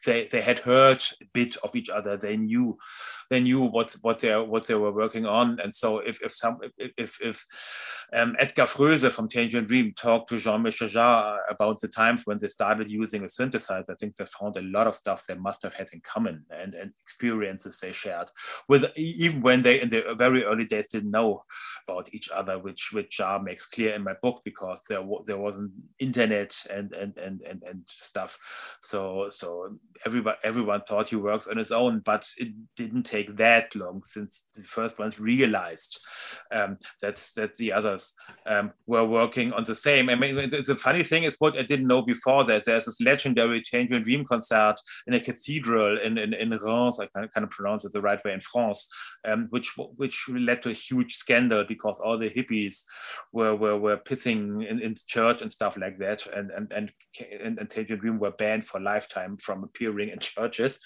[0.04, 2.16] they, they had heard a bit of each other.
[2.16, 2.76] They knew
[3.30, 5.58] they knew what what they what they were working on.
[5.60, 7.46] And so if if some if if
[8.12, 12.48] um, Edgar Froese from Tangerine Dream talked to Jean-Michel Jarre about the times when they
[12.48, 15.74] started using a synthesizer, I think they found a lot of stuff they must have
[15.74, 18.28] had in common and, and experiences they shared
[18.68, 21.44] with even when they in the very early days didn't know
[21.86, 25.72] about each other, which which Jarre makes clear in my book because there there wasn't
[25.98, 28.38] internet and and and and, and stuff.
[28.80, 33.36] So so everyone everyone thought he works on his own, but it didn't take take
[33.36, 36.00] that long since the first ones realized
[36.52, 38.12] um, that that the others
[38.46, 40.08] um, were working on the same.
[40.08, 43.62] I mean, the funny thing is what I didn't know before that there's this legendary
[43.62, 47.84] Tangerine Dream concert in a cathedral in, in, in Reims, I can't kind of pronounce
[47.84, 48.88] it the right way in France,
[49.26, 52.84] um, which which led to a huge scandal because all the hippies
[53.32, 56.92] were were, were pissing in, in church and stuff like that, and and and
[57.42, 60.80] and, and Tangerine Dream were banned for lifetime from appearing in churches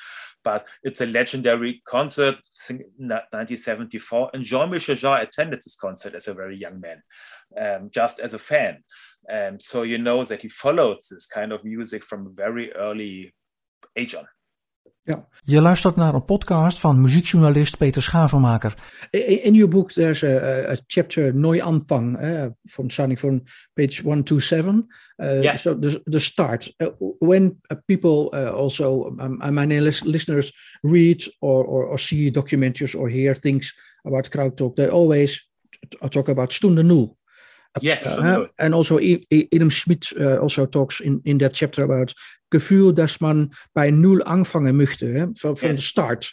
[0.45, 2.37] but it's a legendary concert,
[2.69, 4.31] 1974.
[4.35, 7.03] And Jean-Michel Jarre attended this concert as a very young man,
[7.57, 8.85] um, just as a fan.
[9.29, 13.35] Um, so you know that he followed this kind of music from a very early
[13.97, 14.27] age on.
[15.07, 15.29] Ja.
[15.43, 18.75] Je luistert naar een podcast van muziekjournalist Peter Schavenmaker.
[19.11, 23.43] In, in your book there's a, a chapter Neuanfang uh, from starting from
[23.75, 24.87] page 127.
[25.17, 25.57] Uh, yeah.
[25.57, 26.73] So the, the start.
[26.77, 26.89] Uh,
[27.19, 32.95] when uh, people uh, also, um, uh, my listeners read or, or, or, see documentaries
[32.95, 35.49] or hear things about crowd talk, they always
[36.11, 37.17] talk about Stunde Null.
[37.81, 38.07] Yes,
[38.59, 42.15] and also Idem Schmidt also talks in, in that chapter about
[42.55, 45.81] Gefühl, dass man bei Null anfangen möchte, from, from yes.
[45.81, 46.33] the start.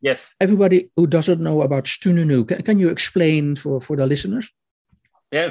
[0.00, 0.32] Yes.
[0.38, 4.50] Everybody who doesn't know about Stunde Null, can, can you explain for, for the listeners?
[5.30, 5.50] Yeah,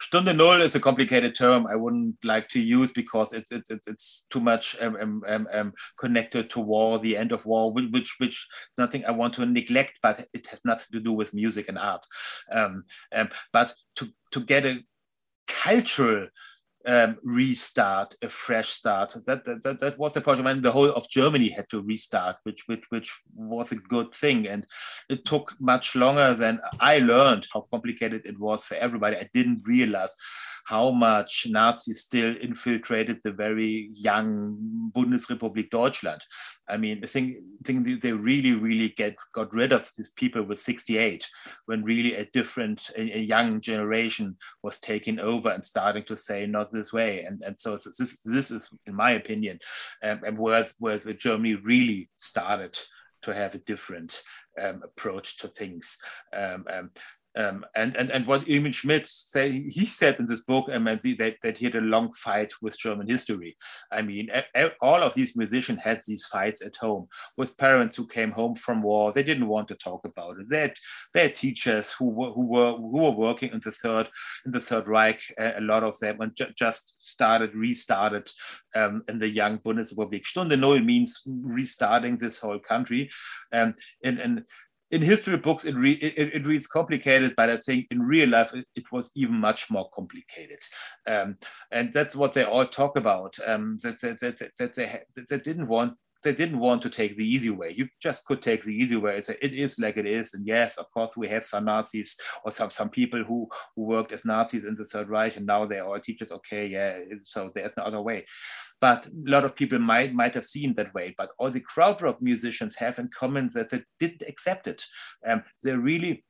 [0.00, 3.86] Stunde Null is a complicated term I wouldn't like to use because it's it's it's,
[3.86, 8.16] it's too much um, um, um, um connected to war, the end of war, which
[8.18, 11.78] which nothing I want to neglect, but it has nothing to do with music and
[11.78, 12.04] art.
[12.50, 14.82] Um, um, but to to get a
[15.46, 16.26] cultural
[16.86, 19.14] um, restart, a fresh start.
[19.26, 20.48] That, that, that, that was the project.
[20.48, 24.48] And the whole of Germany had to restart, which, which, which was a good thing.
[24.48, 24.66] And
[25.08, 29.16] it took much longer than I learned how complicated it was for everybody.
[29.16, 30.16] I didn't realize
[30.64, 36.22] how much Nazis still infiltrated the very young Bundesrepublik Deutschland.
[36.68, 40.58] I mean, I think, think they really, really get got rid of these people with
[40.58, 41.28] 68
[41.66, 46.46] when really a different, a, a young generation was taking over and starting to say
[46.46, 47.24] not this way.
[47.24, 49.58] And, and so this, this is, in my opinion,
[50.02, 52.78] um, and where, where Germany really started
[53.22, 54.22] to have a different
[54.60, 55.98] um, approach to things.
[56.34, 56.90] Um, um,
[57.36, 61.36] um, and, and, and what Irmin Schmidt say, he said in this book um, that,
[61.42, 63.56] that he had a long fight with German history.
[63.92, 64.30] I mean,
[64.80, 68.82] all of these musicians had these fights at home with parents who came home from
[68.82, 69.12] war.
[69.12, 70.48] They didn't want to talk about it.
[70.48, 70.74] They had,
[71.14, 74.08] they had teachers who were, who were who were working in the third
[74.44, 75.22] in the Third Reich.
[75.38, 78.28] a lot of them and ju just started restarted
[78.74, 80.24] um, in the young Bundesrepublik.
[80.24, 83.10] Stunde Null means restarting this whole country,
[83.52, 84.46] um, and and
[84.90, 88.52] in history books it, re it, it, reads complicated but i think in real life
[88.54, 90.60] it, it was even much more complicated.
[91.06, 91.36] Um,
[91.70, 95.38] and that's what they all talk about um, that, that, that, that, they, that they
[95.38, 97.74] didn't want they didn't want to take the easy way.
[97.76, 99.20] You just could take the easy way.
[99.20, 100.34] Say, it is like it is.
[100.34, 104.12] And yes, of course, we have some Nazis or some, some people who, who worked
[104.12, 106.32] as Nazis in the Third Reich, and now they're all teachers.
[106.32, 108.24] Okay, yeah, so there's no other way.
[108.80, 111.14] But a lot of people might might have seen that way.
[111.16, 114.84] But all the krautrock musicians have in common that they didn't accept it.
[115.26, 116.24] Um, they really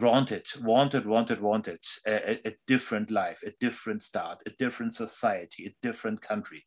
[0.00, 5.74] wanted, wanted, wanted, wanted a, a, different life, a different start, a different society, a
[5.86, 6.64] different country,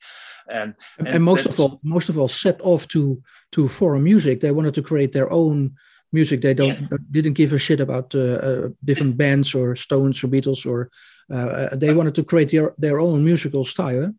[0.50, 4.42] um, and, and, most of all, most of all, set off to to foreign music.
[4.42, 5.76] They wanted to create their own
[6.12, 6.42] music.
[6.42, 6.94] They don't yes.
[7.12, 10.90] didn't give a shit about uh, uh, different bands or Stones or Beatles or.
[11.28, 14.14] Uh, uh they wanted to create their, their own musical style.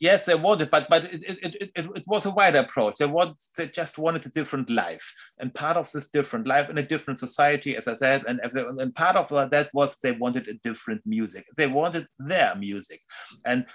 [0.00, 2.96] Yes, they wanted, but but it, it, it, it, was a wider approach.
[2.96, 6.78] They want they just wanted a different life, and part of this different life in
[6.78, 10.54] a different society, as I said, and and part of that was they wanted a
[10.54, 11.46] different music.
[11.56, 13.00] They wanted their music,
[13.44, 13.66] and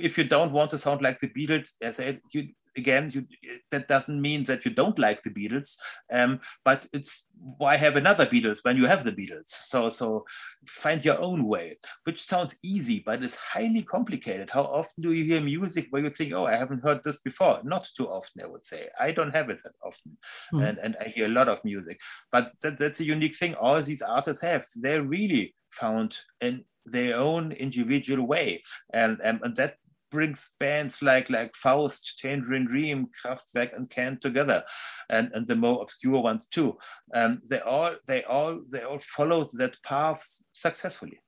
[0.00, 3.26] if you don't want to sound like the Beatles, as I said, you again, you,
[3.70, 5.76] that doesn't mean that you don't like the Beatles,
[6.12, 9.48] um, but it's why have another Beatles when you have the Beatles?
[9.48, 10.24] So, so
[10.66, 14.50] find your own way, which sounds easy, but it's highly complicated.
[14.50, 17.60] How often do you hear music where you think, oh, I haven't heard this before?
[17.64, 18.88] Not too often, I would say.
[18.98, 20.16] I don't have it that often,
[20.52, 20.68] mm.
[20.68, 22.00] and, and I hear a lot of music.
[22.32, 24.66] But that, that's a unique thing all these artists have.
[24.82, 28.62] They really found in their own individual way,
[28.92, 29.76] and, and, and that
[30.10, 34.62] brings bands like like Faust, Tangerine Dream, Kraftwerk, and Can together,
[35.08, 36.78] and and the more obscure ones too.
[37.14, 41.20] Um, they all they all they all followed that path successfully.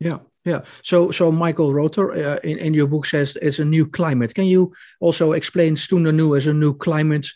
[0.00, 0.62] Yeah, yeah.
[0.82, 4.34] So, so Michael Rother uh, in, in your book says it's a new climate.
[4.34, 7.26] Can you also explain Stunde Null as a new climate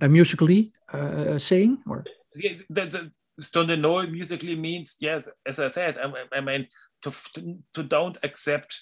[0.00, 1.78] uh, musically uh, saying?
[1.86, 6.66] Or yeah, the, the Stunde Null musically means yes, as I said, I, I mean
[7.02, 8.80] to, to, to don't accept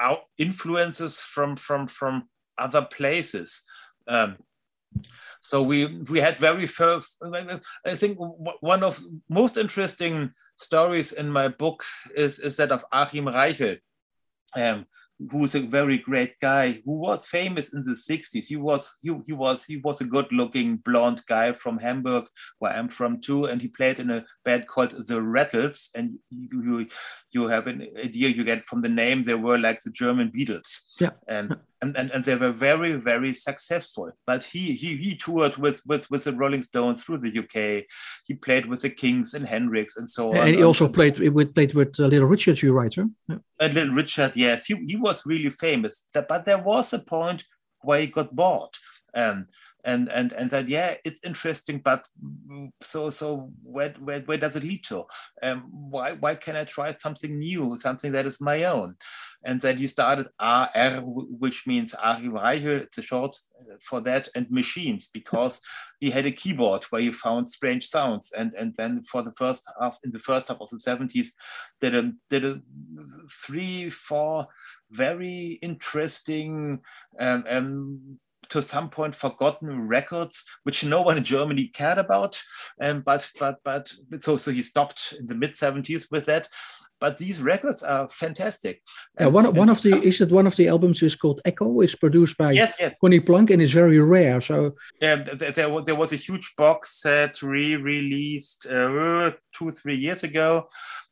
[0.00, 2.28] our influences from from from
[2.58, 3.62] other places.
[4.08, 4.36] Um,
[5.40, 8.18] so we we had very first, I think
[8.60, 11.84] one of most interesting stories in my book
[12.14, 13.78] is, is that of Achim Reichel,
[14.56, 14.86] um,
[15.30, 19.32] who's a very great guy who was famous in the 60s he was he, he
[19.32, 22.24] was he was a good looking blonde guy from hamburg
[22.58, 25.90] where i'm from too and he played in a band called the rattles.
[25.94, 26.86] And you you,
[27.32, 29.24] you have an idea you get from the name.
[29.24, 30.86] They were like the german beatles.
[30.98, 31.10] Yeah.
[31.28, 34.10] And and, and, and they were very very successful.
[34.26, 37.84] But he he he toured with with with the rolling stones through the uk
[38.26, 40.36] he played with the Kinks and hendrix and so on.
[40.36, 43.06] and he also played with played with uh, little richard you write huh?
[43.28, 43.36] yeah.
[43.60, 44.66] and little richard yes.
[44.66, 46.08] He, he was really famous.
[46.12, 47.44] But there was a point
[47.82, 48.70] where he got bored
[49.14, 49.46] um,
[49.84, 52.06] and and and that yeah it's interesting but
[52.82, 55.04] so so where where, where does it lead to?
[55.42, 58.96] Um, why why can i try something new something that is my own?
[59.44, 60.68] And then you started AR
[61.04, 63.36] which means Reichel it's a short
[63.80, 65.60] for that and machines because
[65.98, 68.32] he had a keyboard where he found strange sounds.
[68.32, 71.28] And and then for the first half in the first half of the 70s
[71.80, 72.60] did a did a
[73.30, 74.46] three four
[74.90, 76.80] very interesting
[77.18, 78.18] um, um
[78.50, 82.40] to some point forgotten records which no one in Germany cared about.
[82.80, 86.48] Um, but but but so so he stopped in the mid 70s with that
[87.00, 88.82] but these records are fantastic.
[89.18, 91.80] Yeah, one, and, one of the is it one of the albums is called Echo
[91.80, 92.96] is produced by yes, yes.
[93.00, 94.40] Conny Plank and it's very rare.
[94.40, 100.66] So yeah, there, there, was a huge box set re-released uh, two three years ago,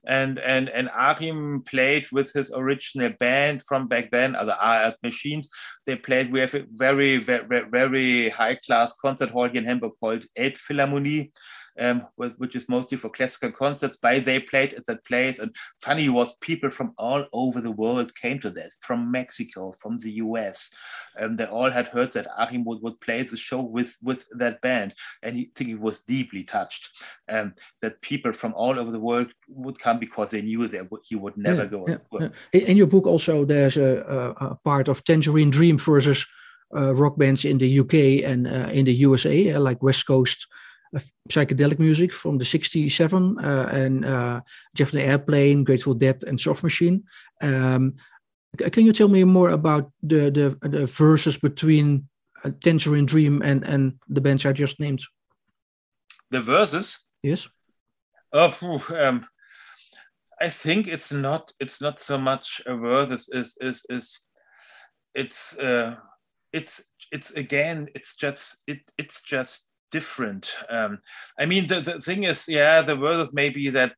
[0.07, 5.49] and and and Achim played with his original band from back then, other art machines.
[5.87, 6.31] They played.
[6.31, 11.31] We have a very very very high class concert hall here in Hamburg called Elbphilharmonie
[11.79, 13.97] um, which is mostly for classical concerts.
[13.97, 18.15] By they played at that place, and funny was people from all over the world
[18.15, 20.71] came to that, from Mexico, from the US.
[21.17, 24.61] and they all had heard that Achim would, would play the show with with that
[24.61, 26.91] band, and he think he was deeply touched
[27.29, 31.17] um, that people from all over the world would come because they knew that he
[31.17, 31.87] would never yeah, go.
[31.89, 32.61] Yeah, yeah.
[32.61, 36.27] In your book, also there's a, a, a part of Tangerine Dream versus
[36.77, 40.47] uh, rock bands in the UK and uh, in the USA, uh, like West Coast
[41.29, 44.41] psychedelic music from the 67 uh, and uh,
[44.75, 47.05] Jefferson Airplane, Grateful Dead, and Soft Machine.
[47.43, 47.97] Um,
[48.57, 52.09] can you tell me more about the the, the verses between
[52.45, 55.03] uh, Tangerine Dream and and the bands I just named?
[56.31, 57.07] The verses.
[57.23, 57.49] Yes.
[58.33, 59.27] Oh, um,
[60.41, 64.21] I think it's not it's not so much a verse is is is
[65.15, 65.97] it's uh,
[66.53, 70.55] it's it's again it's just it it's just different.
[70.69, 70.99] Um,
[71.39, 73.95] I mean, the, the thing is, yeah, the world maybe that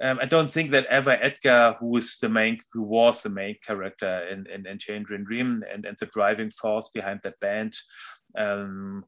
[0.00, 3.56] um, I don't think that ever Edgar, who is the main, who was the main
[3.64, 7.74] character in in, in Tangerine Dream and, and the driving force behind that band,
[8.36, 9.04] um,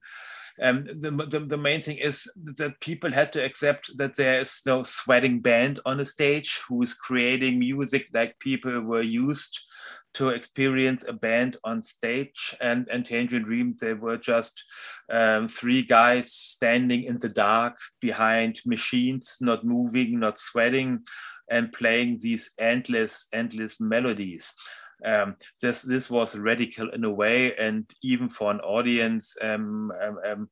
[0.62, 4.60] um, the, the, the, main thing is that people had to accept that there is
[4.64, 9.60] no sweating band on a stage who is creating music like people were used
[10.14, 12.54] to experience a band on stage.
[12.60, 14.62] And, and Tangerine Dream, they were just
[15.10, 21.00] um, three guys standing in the dark behind machines, not moving, not sweating,
[21.50, 24.54] and playing these endless, endless melodies
[25.04, 30.18] um, this this was radical in a way, and even for an audience, um, um,
[30.26, 30.48] um,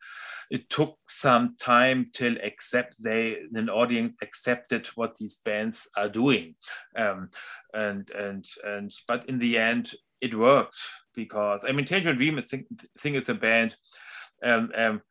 [0.51, 6.55] it took some time till accept they an audience accepted what these bands are doing,
[6.97, 7.31] um,
[7.75, 10.79] and and and but in the end it worked
[11.15, 12.67] because I mean Tangerine Dream I think,
[12.99, 13.77] think it's a band
[14.43, 15.03] um, um,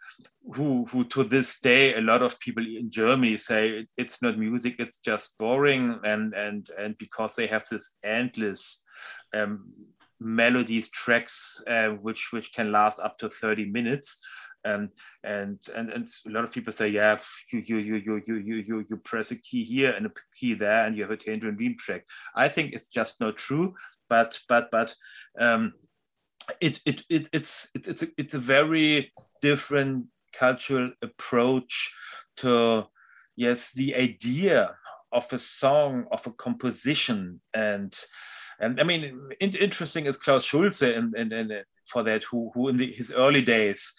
[0.53, 4.75] who who to this day a lot of people in Germany say it's not music,
[4.79, 8.83] it's just boring, and and and because they have this endless
[9.33, 9.71] um,
[10.19, 14.23] melodies tracks uh, which which can last up to 30 minutes.
[14.63, 14.89] Um,
[15.23, 17.17] and and and a lot of people say, yeah,
[17.51, 20.85] you you you you you you you press a key here and a key there,
[20.85, 22.05] and you have a Tangerine Dream track.
[22.35, 23.73] I think it's just not true,
[24.07, 24.93] but but but
[25.39, 25.73] um,
[26.59, 31.93] it, it, it, it's, it, it's, a, it's a very different cultural approach
[32.37, 32.85] to,
[33.35, 34.75] yes, the idea
[35.11, 37.41] of a song, of a composition.
[37.53, 37.93] And
[38.59, 42.77] And I mean, in, interesting is Klaus Schulze and, and, for that, who, who in
[42.77, 43.93] the, his early days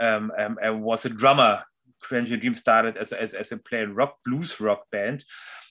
[0.00, 1.62] um, um, uh, was a drummer.
[2.00, 5.24] Crazy Dream started as, as, as a playing rock, blues rock band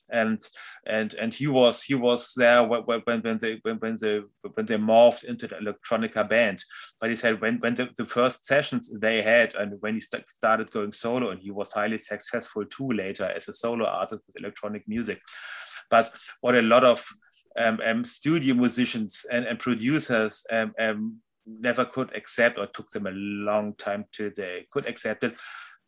[0.10, 0.42] and
[0.86, 4.22] and and he was he was there when when, they when, when they
[4.54, 6.64] when they morphed into the electronica band.
[7.00, 10.24] But he said when when the, the first sessions they had and when he st
[10.30, 14.42] started going solo and he was highly successful too later as a solo artist with
[14.42, 15.22] electronic music.
[15.90, 17.06] But what a lot of
[17.58, 23.06] um, um, studio musicians and, and producers um, um never could accept or took them
[23.08, 25.36] a long time to they could accept it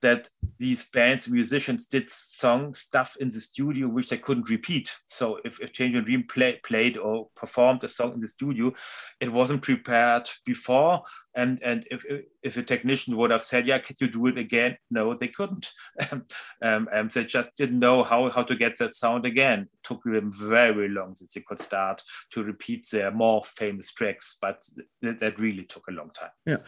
[0.02, 0.30] that
[0.60, 4.92] these bands musicians did song stuff in the studio which they couldn't repeat.
[5.06, 8.74] So if, if Tangerine Dream play, played or performed a song in the studio
[9.20, 11.04] it wasn't prepared before.
[11.36, 12.06] And and if
[12.44, 14.78] if a technician would have said yeah could you do it again?
[14.90, 15.72] No they couldn't.
[16.64, 19.62] Um, um, they just didn't know how how to get that sound again.
[19.62, 24.38] It took them very long that they could start to repeat their more famous tracks
[24.42, 24.62] but
[25.02, 26.32] th that really took a long time.
[26.46, 26.62] Yeah.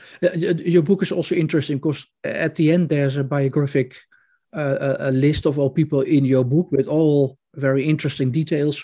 [0.74, 3.96] Your book is also interesting because at the end there's a biographic
[4.56, 8.84] uh, a list of all people in your book with all very interesting details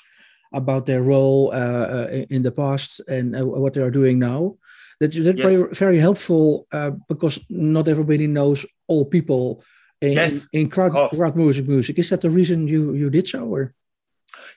[0.54, 4.56] about their role uh, uh, in the past and uh, what they are doing now.
[5.00, 5.52] That's, that's yes.
[5.52, 9.64] very, very helpful uh, because not everybody knows all people
[10.02, 12.00] in, yes, in crowd, crowd music music.
[12.00, 13.44] Is that the reason you, you did so?
[13.44, 13.74] Or?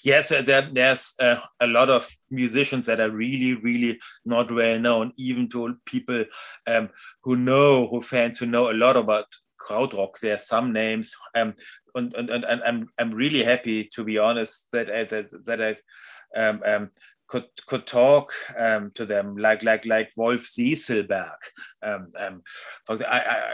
[0.05, 4.79] Yes, uh, there, there's uh, a lot of musicians that are really, really not well
[4.79, 6.24] known, even to people
[6.66, 6.91] um,
[7.22, 9.26] who know, who fans who know a lot about
[9.69, 10.19] krautrock.
[10.21, 11.55] There are some names, um,
[11.95, 15.61] and, and, and, and I'm, I'm really happy, to be honest, that I, that, that
[15.61, 16.91] I um, um,
[17.29, 21.37] could could talk um, to them like like like Wolf Sesselberg.
[21.83, 22.43] Um, um,
[22.89, 23.51] I,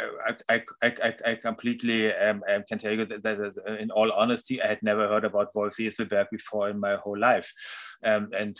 [0.48, 4.68] I, I, I, I completely um, um, can tell you that, in all honesty, I
[4.68, 7.52] had never heard about Wolf Sesselberg before in my whole life.
[8.04, 8.56] Um, and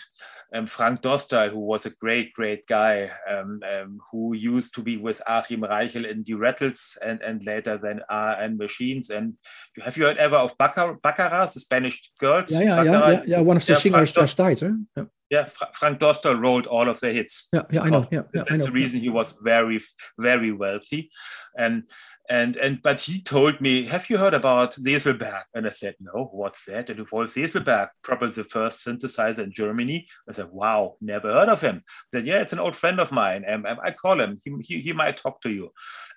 [0.55, 4.97] um, Frank Dostal, who was a great, great guy, um, um, who used to be
[4.97, 9.11] with Achim Reichel in the Rattles and, and later then and Machines.
[9.11, 9.37] And
[9.83, 12.51] have you heard ever of Baccara, the Spanish girls?
[12.51, 14.61] Yeah, yeah, yeah, yeah, yeah, One of the yeah, singers just died.
[14.61, 15.05] Huh?
[15.31, 17.49] yeah, Frank Dostal wrote all of the hits.
[17.53, 18.07] Yeah, yeah, I know.
[18.11, 19.81] Yeah, yeah that's the reason he was very,
[20.19, 21.11] very wealthy,
[21.57, 21.89] and
[22.31, 26.31] and and but he told me, "Have you heard about Sesselberg?" And I said, "No,
[26.33, 30.09] what's that?" And it was Sesselberg, probably the first synthesizer in Germany.
[30.29, 31.83] I said, "Wow, never heard of him."
[32.13, 34.39] Then yeah, it's an old friend of mine, and I call him.
[34.43, 35.71] He, he, he might talk to you.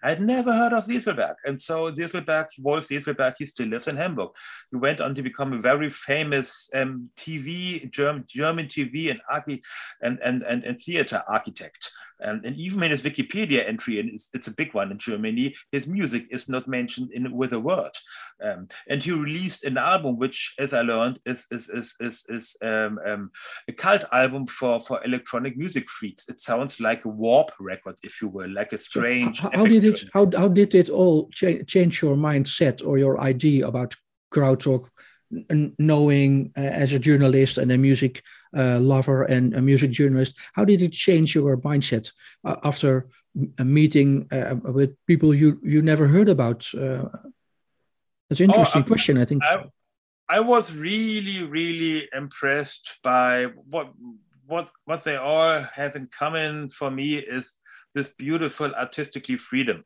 [0.04, 4.30] I'd never heard of Sesselberg, and so Sesselberg, Wolf Sesselberg, he still lives in Hamburg.
[4.72, 9.22] He went on to become a very famous um, TV German German TV and
[10.02, 11.92] and and and, and theater architect.
[12.20, 15.55] And, and even in his Wikipedia entry, and it's, it's, a big one in Germany,
[15.72, 17.91] his music is not mentioned in with a word.
[18.43, 22.57] Um, and he released an album, which, as I learned, is is is is, is
[22.61, 23.32] um, um,
[23.68, 26.30] a cult album for for electronic music freaks.
[26.30, 29.41] It sounds like a warp record, if you will, like a strange.
[29.41, 32.97] So how, how did it how, how did it all cha change your mindset or
[32.97, 33.95] your idea about
[34.34, 34.89] krautrock?
[35.78, 38.24] knowing uh, as a journalist and a music
[38.56, 42.12] uh, lover and a music journalist, how did it change your mindset
[42.43, 43.08] uh, after
[43.58, 46.68] a meeting uh, with people you you never heard about?
[46.74, 47.06] Uh,
[48.30, 49.41] that's an interesting oh, question, I think.
[49.43, 49.66] I,
[50.30, 53.93] I was really, really impressed by what
[54.45, 57.54] what what they all have in common for me is
[57.93, 59.84] this beautiful artistically freedom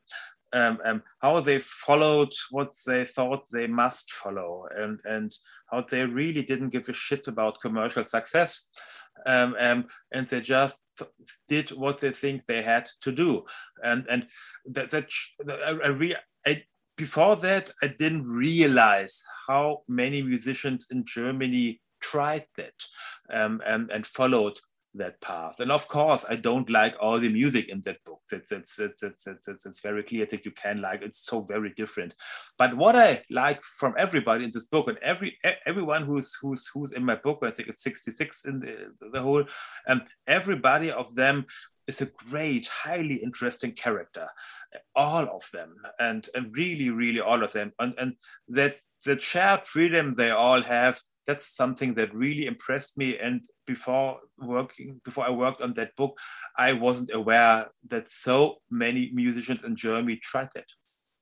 [0.53, 5.35] um, um, how they followed what they thought they must follow and, and
[5.71, 8.69] how they really didn't give a shit about commercial success.
[9.25, 10.83] Um, um, and they just
[11.47, 13.45] did what they think they had to do.
[13.83, 14.27] And, and
[14.65, 15.09] that, that
[15.47, 16.63] I, I, re, I,
[16.97, 22.73] before that, I didn't realize how many musicians in Germany tried that
[23.31, 24.59] um, and, and followed
[24.95, 25.59] that path.
[25.59, 28.19] And of course, I don't like all the music in that book.
[28.29, 31.01] That's that's that's that's, that's, that's, that's very clear that you can like.
[31.01, 32.15] It's so very different.
[32.57, 36.91] But what I like from everybody in this book, and every everyone who's who's who's
[36.91, 39.45] in my book, I think it's 66 in the, the whole,
[39.87, 41.45] and um, everybody of them
[41.87, 44.27] is a great, highly interesting character.
[44.95, 48.15] All of them, and and really, really all of them, and and
[48.49, 51.01] that that shared freedom they all have
[51.31, 53.17] that's something that really impressed me.
[53.17, 56.17] And before working, before I worked on that book,
[56.57, 60.69] I wasn't aware that so many musicians in Germany tried that.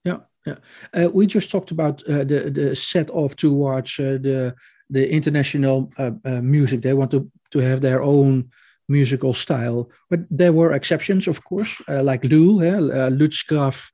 [0.04, 0.58] Yeah, yeah.
[0.92, 4.54] Uh, we just talked about uh, the the set off towards uh, the
[4.94, 6.80] the international uh, uh, music.
[6.80, 8.50] They want to to have their own
[8.88, 13.90] musical style, but there were exceptions, of course, uh, like Lou, uh, Lutz Graf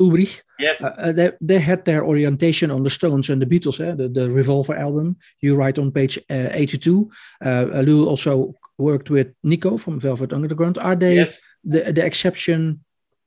[0.00, 0.42] Ulrich.
[0.58, 0.80] Yes.
[0.80, 3.94] Uh, uh, they, they had their orientation on the Stones and the Beatles, eh?
[3.94, 5.16] the, the Revolver album.
[5.40, 7.10] You write on page uh, 82.
[7.44, 10.78] Uh, Lou also worked with Nico from Velvet Underground.
[10.78, 11.40] Are they yes.
[11.64, 12.84] the the exception?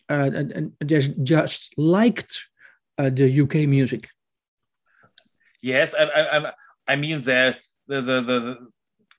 [0.10, 2.46] Uh, and, and just just liked
[2.98, 4.10] uh, the UK music.
[5.62, 6.52] Yes, I, I,
[6.88, 7.56] I mean the
[7.88, 8.58] the the, the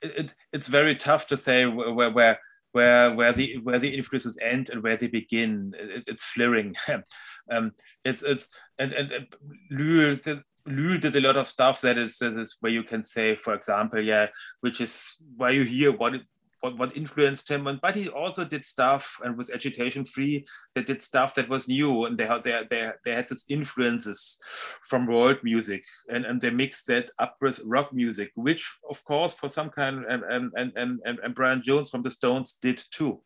[0.02, 2.38] it, it's very tough to say where where where
[2.72, 5.74] where where the where the influences end and where they begin.
[5.78, 6.74] It, it's flaring.
[7.50, 7.72] um,
[8.04, 8.48] it's it's
[8.78, 12.84] and and, and Lühl did a lot of stuff that is, that is where you
[12.84, 14.28] can say, for example, yeah,
[14.60, 16.14] which is why you hear what
[16.62, 17.66] what, what influenced him.
[17.66, 20.46] And but he also did stuff and was agitation free.
[20.74, 24.38] They did stuff that was new, and they had they, they, they had these influences
[24.82, 29.34] from world music, and, and they mixed that up with rock music, which of course
[29.34, 33.20] for some kind and and and and, and Brian Jones from the Stones did too.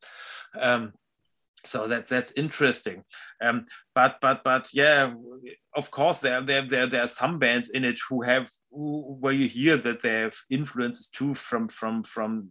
[0.59, 0.93] Um,
[1.64, 3.03] so that's that's interesting
[3.43, 5.12] um, but but but yeah
[5.74, 9.32] of course there, there there there are some bands in it who have who, where
[9.32, 12.51] you hear that they have influences too from from from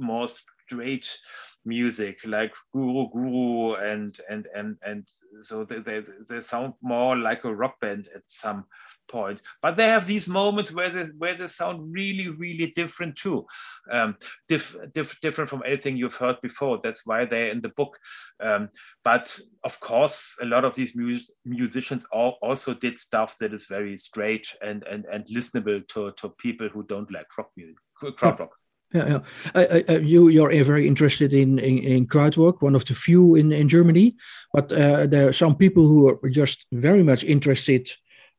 [0.00, 0.26] more
[0.66, 1.18] straight
[1.64, 5.06] music like Guru Guru and and and and
[5.42, 8.64] so they, they, they sound more like a rock band at some
[9.08, 9.42] point.
[9.60, 13.46] But they have these moments where they where they sound really really different too.
[13.90, 14.16] Um,
[14.48, 16.80] diff, diff, different from anything you've heard before.
[16.82, 17.98] That's why they're in the book.
[18.40, 18.70] Um,
[19.04, 23.66] but of course a lot of these mu musicians all, also did stuff that is
[23.66, 28.48] very straight and and and listenable to to people who don't like rock music krautrock
[28.92, 29.20] yeah,
[29.54, 29.82] yeah.
[29.88, 33.68] Uh, you you're very interested in, in in Krautrock, one of the few in in
[33.68, 34.16] Germany.
[34.52, 37.88] But uh, there are some people who are just very much interested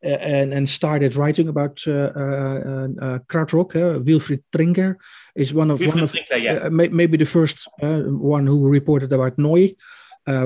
[0.04, 3.74] uh, and and started writing about uh, uh, uh Krautrock.
[4.04, 4.96] Winfried Trenkler
[5.36, 6.70] is one of Winfried one of Trenkler, yeah.
[6.70, 9.76] maybe the first one who reported about Neu.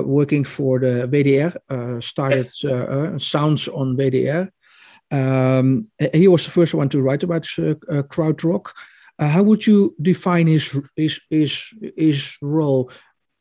[0.04, 3.24] working for the WDR, started yes.
[3.24, 4.50] sounds on WDR.
[5.12, 8.72] Um, he was the first one to write about crowd Krautrock.
[9.18, 12.92] Uh, how would you define his his his his role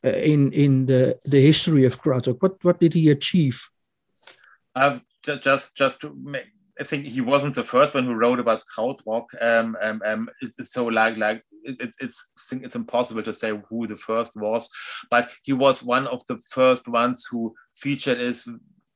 [0.04, 2.40] uh, in in the the history of Krautrock?
[2.40, 3.68] What what did he achieve?
[4.76, 6.46] Um, just just to make,
[6.80, 9.26] I think he wasn't the first one who wrote about Krautrock.
[9.40, 13.52] Um, um, um, it's, so like like it, it's it's think it's impossible to say
[13.68, 14.70] who the first was,
[15.10, 18.46] but he was one of the first ones who featured as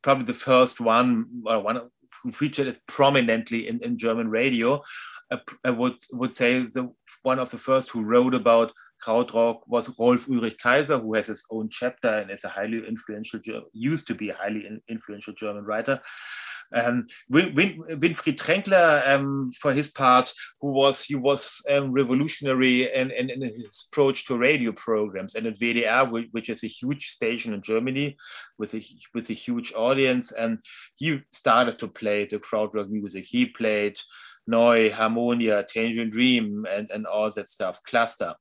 [0.02, 1.80] probably the first one or one
[2.22, 4.82] who featured it prominently in, in German radio.
[5.64, 6.90] I would would say the
[7.22, 8.72] one of the first who wrote about
[9.04, 13.40] Krautrock was Rolf Ulrich Kaiser, who has his own chapter and is a highly influential,
[13.72, 16.00] used to be a highly influential German writer.
[16.72, 22.92] Um, Win, Win, Winfried Trenkler, um, for his part, who was he was um, revolutionary
[22.92, 26.66] in, in, in, his approach to radio programs and at WDR, which, which, is a
[26.66, 28.18] huge station in Germany
[28.58, 30.58] with a with a huge audience, and
[30.96, 33.24] he started to play the krautrock music.
[33.24, 33.98] He played
[34.48, 38.34] Neu, Harmonia, Tangerine Dream, and, and all that stuff, Cluster.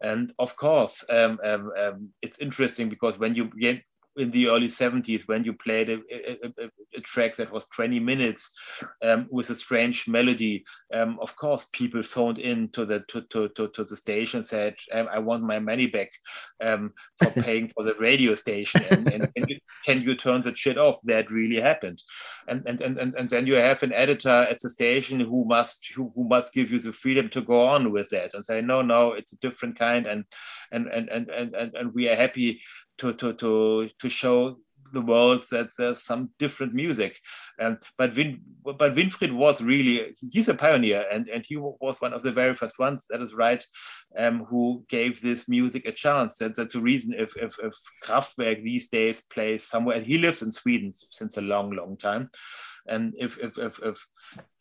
[0.00, 3.50] And of course, um, um, um, it's interesting because when you
[4.16, 8.00] in the early 70s when you played a, a, a, a track that was 20
[8.00, 8.52] minutes
[9.02, 10.64] um, with a strange melody.
[10.92, 14.74] Um, of course people phoned in to the to, to, to, to the station said
[14.92, 16.10] um, i want my money back
[16.62, 18.82] um, for paying for the radio station.
[18.90, 20.96] And, and, and you, can you turn the shit off?
[21.04, 22.02] That really happened.
[22.48, 25.92] And, and and and and then you have an editor at the station who must
[25.94, 28.82] who, who must give you the freedom to go on with that and say no
[28.82, 30.24] no it's a different kind and
[30.72, 32.60] and and and and, and, and we are happy
[32.98, 34.56] to to to to show
[34.94, 37.20] the world that there's some different music.
[37.58, 42.14] And but Win, but Winfried was really he's a pioneer, and and he was one
[42.14, 43.04] of the very first ones.
[43.10, 43.64] That is right,
[44.16, 46.36] um, who gave this music a chance.
[46.36, 47.74] That, that's the reason if if, if
[48.04, 50.00] Kraftwerk these days plays somewhere.
[50.00, 52.30] He lives in Sweden since a long long time.
[52.86, 54.06] And if if if, if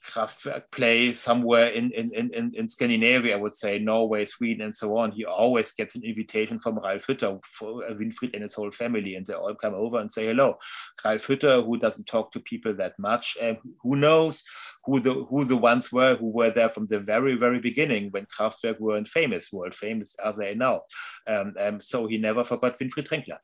[0.05, 4.97] Kraftwerk play somewhere in, in, in, in Scandinavia, I would say Norway, Sweden, and so
[4.97, 9.15] on, he always gets an invitation from Ralf Hütter for Winfried and his whole family,
[9.15, 10.57] and they all come over and say hello.
[11.03, 13.37] Ralf Hütter, who doesn't talk to people that much,
[13.81, 14.43] who knows
[14.85, 18.25] who the who the ones were who were there from the very very beginning when
[18.25, 20.81] Kraftwerk weren't famous, world famous are they now?
[21.27, 23.39] Um, um, so he never forgot Winfried Trenkler.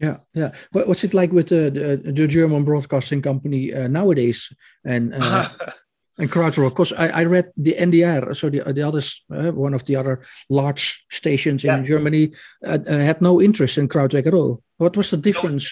[0.00, 0.50] Yeah, yeah.
[0.72, 4.52] What's it like with the the, the German broadcasting company uh, nowadays
[4.84, 5.48] and uh,
[6.18, 6.70] and Krautrock?
[6.70, 10.24] Because I, I read the NDR, so the the others, uh, one of the other
[10.48, 11.82] large stations in yeah.
[11.82, 12.32] Germany,
[12.66, 14.62] uh, uh, had no interest in Krautrock at all.
[14.78, 15.70] What was the difference?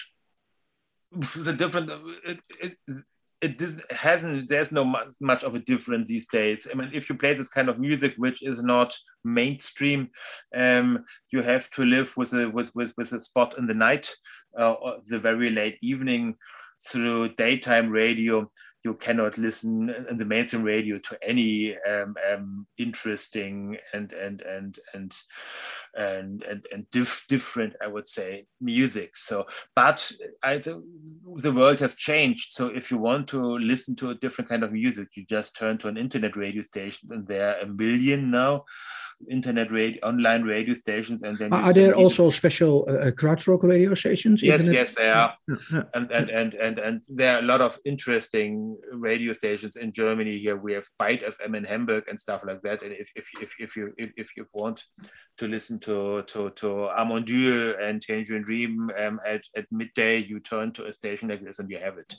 [1.11, 1.91] No, the difference
[2.25, 2.77] it, it,
[3.43, 4.85] it hasn't there's no
[5.19, 6.67] much of a difference these days.
[6.71, 10.09] I mean if you play this kind of music which is not mainstream
[10.55, 14.09] um, you have to live with a with, with, with a spot in the night
[14.57, 14.75] uh,
[15.07, 16.35] the very late evening
[16.89, 18.49] through daytime radio
[18.83, 24.79] you cannot listen in the mainstream radio to any um, um, interesting and and and
[24.93, 25.13] and
[25.95, 29.15] and and, and dif different, I would say, music.
[29.15, 30.11] So, but
[30.43, 30.83] I, the,
[31.37, 32.51] the world has changed.
[32.51, 35.77] So, if you want to listen to a different kind of music, you just turn
[35.79, 38.65] to an internet radio station, and there are a million now
[39.29, 44.41] internet radio, online radio stations, and then are there also special uh, krautrock radio stations?
[44.41, 44.85] Yes, internet?
[44.85, 45.37] yes, there are,
[45.93, 50.37] and, and and and and there are a lot of interesting radio stations in Germany.
[50.37, 52.83] Here we have Byte FM in Hamburg and stuff like that.
[52.83, 54.83] And if if if, if you if, if you want
[55.37, 60.39] to listen to to to Amon Düül and Tangerine Dream um, at at midday, you
[60.39, 62.15] turn to a station like this and you have it.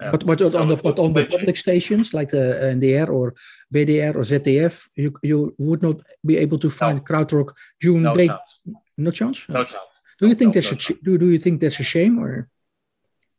[0.00, 3.34] Um, but but so on the but on the public stations like NDR or
[3.74, 7.04] WDR or ZDF, you you would not be able to find no.
[7.04, 7.48] krautrock
[7.80, 8.28] during no day.
[8.28, 8.60] Chance.
[8.96, 9.48] No chance.
[9.48, 9.94] No chance.
[10.20, 12.48] Do you think no, that's a do, do you think that's a shame or?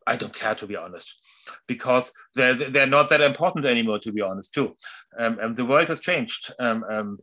[0.08, 1.22] I don't care to be honest,
[1.68, 4.00] because they're they're not that important anymore.
[4.00, 4.76] To be honest, too,
[5.18, 6.54] um, and the world has changed.
[6.60, 7.20] Um, um,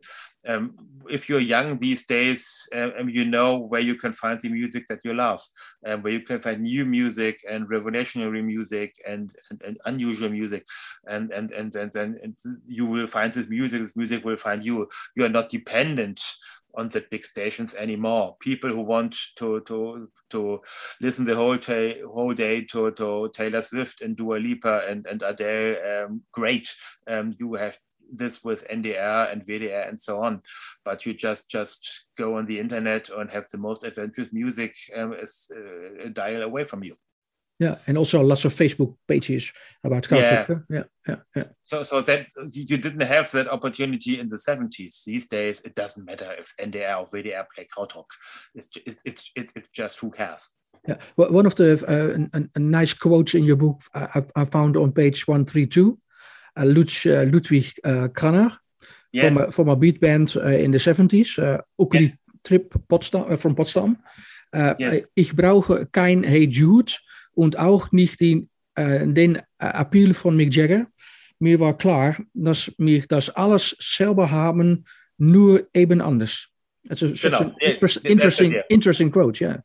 [0.46, 0.74] um
[1.08, 5.00] if you're young these days, um, you know where you can find the music that
[5.04, 5.42] you love,
[5.84, 10.64] and where you can find new music and revolutionary music and, and, and unusual music,
[11.06, 12.34] and and and and then
[12.66, 13.82] you will find this music.
[13.82, 14.88] This music will find you.
[15.16, 16.20] You are not dependent
[16.74, 18.36] on the big stations anymore.
[18.40, 20.60] People who want to to to
[21.00, 25.22] listen the whole day whole day to, to Taylor Swift and Dua Lipa and and
[25.22, 26.74] Adele, um, great.
[27.06, 27.78] Um, you have
[28.14, 30.42] this with NDR and WDR and so on,
[30.84, 35.14] but you just just go on the internet and have the most adventurous music um,
[35.14, 36.96] as uh, a dial away from you
[37.62, 39.52] yeah and also lots of facebook pages
[39.84, 40.76] about culture yeah.
[40.78, 45.28] yeah yeah yeah so so that you didn't have that opportunity in the 70s these
[45.28, 48.10] days it doesn't matter if ndr or WDR play krautrock
[48.54, 50.56] it's it's it's, it's just who cares
[50.88, 54.44] yeah well, one of the uh, a, a, nice quotes in your book i, I
[54.44, 55.98] found on page 132
[56.56, 58.50] uh, Lutz, uh, ludwig uh, Kranner
[59.12, 59.28] yeah.
[59.28, 62.16] from, a, from a beat band uh, in the 70s uh, yes.
[62.44, 63.96] Trip Potsdam, uh, from Potsdam
[64.52, 65.08] uh, yes.
[65.14, 66.92] ich brauche kein Hey Jude
[67.34, 70.86] und auch nicht den, äh, den Appeal von Mick Jagger.
[71.38, 74.84] Mir war klar, dass wir das alles selber haben,
[75.18, 76.48] nur eben anders.
[76.90, 79.62] It's a, an interesting, interesting quote, yeah.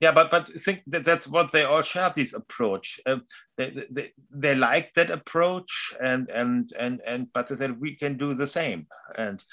[0.00, 3.00] Yeah, but but I think that that's what they all share this approach.
[3.04, 3.18] Uh,
[3.56, 8.16] they, they they like that approach, and and and and but they said we can
[8.16, 8.86] do the same.
[9.16, 9.44] And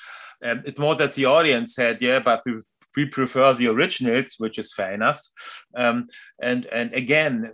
[0.44, 2.60] um, it's more that the audience said, yeah, but we
[2.96, 5.22] we prefer the originals, which is fair enough.
[5.76, 6.08] Um,
[6.42, 7.54] and and again,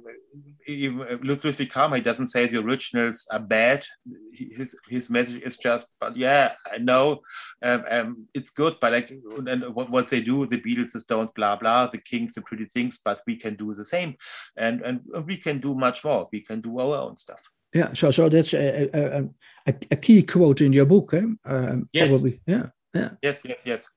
[0.68, 3.86] Ludwig Kramer doesn't say the originals are bad.
[4.34, 7.22] His his message is just, but yeah, I know
[7.62, 9.12] um, um, it's good, but like
[9.48, 12.66] and what, what they do, the Beatles, the Stones, blah blah, the Kinks, the Pretty
[12.66, 14.16] Things, but we can do the same,
[14.56, 16.30] and and we can do much more.
[16.32, 17.42] We can do our own stuff.
[17.74, 19.24] Yeah, so so that's a, a,
[19.66, 21.24] a, a key quote in your book, eh?
[21.46, 22.10] Um, yes.
[22.10, 23.12] Probably, yeah, yeah.
[23.22, 23.89] Yes, yes, yes.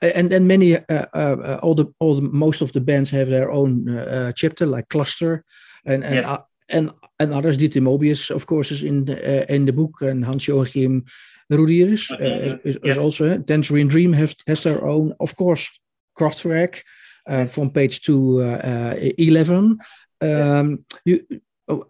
[0.00, 3.28] And then many, uh, uh, uh, all the, all the, most of the bands have
[3.28, 5.44] their own uh, uh chapter, like Cluster,
[5.84, 6.26] and and yes.
[6.26, 7.58] Uh, and, and others.
[7.58, 11.04] Dieter Moebius, of course, is in the, in the book, and Hans Joachim
[11.50, 12.96] Roedelius is, is, yes.
[12.96, 13.38] also.
[13.38, 15.68] Tangerine Dream has has their own, of course,
[16.18, 16.82] Kraftwerk
[17.28, 17.54] yes.
[17.54, 18.40] from page two
[19.18, 19.78] eleven.
[20.22, 21.26] Um, you,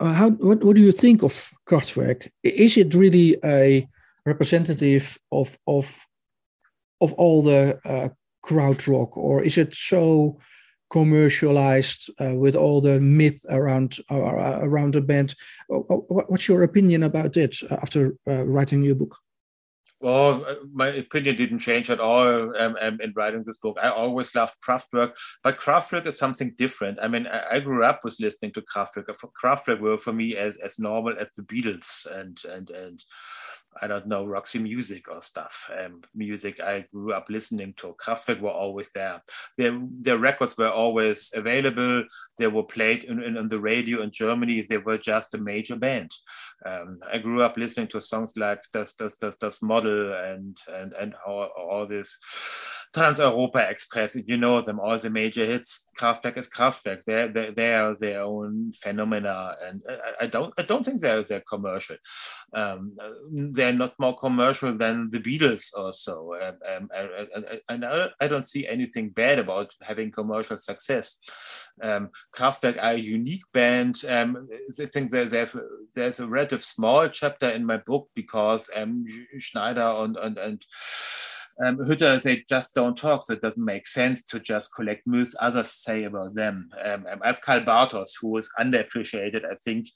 [0.00, 2.28] how what, what do you think of Kraftwerk?
[2.42, 3.88] Is it really a
[4.26, 6.06] representative of of
[7.02, 8.08] of all the uh,
[8.50, 10.38] rock, or is it so
[10.90, 15.34] commercialized uh, with all the myth around uh, around the band?
[15.68, 19.16] What's your opinion about it after uh, writing your book?
[20.02, 23.78] Well, uh, my opinion didn't change at all um, um, in writing this book.
[23.80, 25.12] I always loved Kraftwerk,
[25.44, 26.98] but Kraftwerk is something different.
[27.00, 29.06] I mean, I, I grew up with listening to Kraftwerk.
[29.40, 33.04] Kraftwerk were for me as, as normal as the Beatles and and and
[33.80, 35.70] I don't know, Roxy Music or stuff.
[35.78, 37.96] Um, music I grew up listening to.
[37.98, 39.22] Kraftwerk were always there.
[39.56, 42.04] Their, their records were always available.
[42.38, 44.62] They were played in, in, in the radio in Germany.
[44.62, 46.10] They were just a major band.
[46.66, 50.92] Um, I grew up listening to songs like Das, Das, Das, Das Model and, and,
[50.92, 52.18] and all, all this
[52.92, 55.88] Trans-Europa Express, you know them, all the major hits.
[55.98, 57.04] Kraftwerk is Kraftwerk.
[57.04, 59.56] They're, they're, they are their own phenomena.
[59.66, 61.96] And I, I, don't I don't think they're, they're commercial.
[62.52, 62.96] Um,
[63.30, 66.36] they're not more commercial than the Beatles or so.
[66.66, 66.88] Um,
[67.68, 71.18] and I, I, don't see anything bad about having commercial success.
[71.80, 74.04] Um, Kraftwerk are a unique band.
[74.06, 74.46] Um,
[74.78, 79.06] I think there's a relative small chapter in my book because um,
[79.38, 80.66] Schneider and, and, and
[81.64, 85.34] Um, Hütter, they just don't talk, so it doesn't make sense to just collect myths
[85.38, 86.70] others say about them.
[86.84, 89.88] Um, um I have Karl Bartos, who was underappreciated, I think,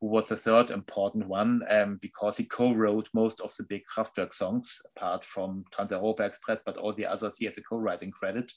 [0.00, 4.34] who was the third important one um, because he co-wrote most of the big Kraftwerk
[4.34, 8.52] songs, apart from Trans-Europa Express, but all the others he has a co-writing credit.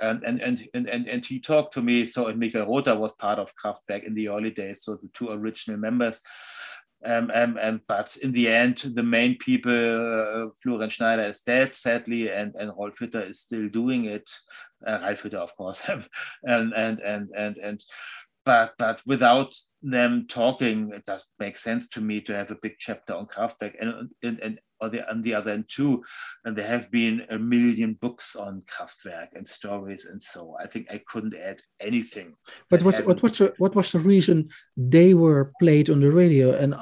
[0.00, 3.14] Um, and, and, and, and, and he talked to me, so and Michael Rother was
[3.14, 6.22] part of Kraftwerk in the early days, so the two original members.
[7.04, 11.74] Um, um, um, but in the end, the main people, uh, Florian Schneider is dead,
[11.74, 14.28] sadly, and, and Rolf Hütter is still doing it.
[14.86, 15.82] Uh, Ralf Hütter, of course.
[15.88, 17.84] and, and, and, and, and,
[18.44, 22.76] but, but without them talking, it doesn't make sense to me to have a big
[22.78, 23.74] chapter on Kraftwerk.
[23.80, 26.02] And, and, and on the, on the other end too,
[26.44, 30.56] and there have been a million books on Kraftwerk and stories and so.
[30.58, 32.34] I think I couldn't add anything.
[32.68, 36.52] But what what was the, what was the reason they were played on the radio
[36.52, 36.74] and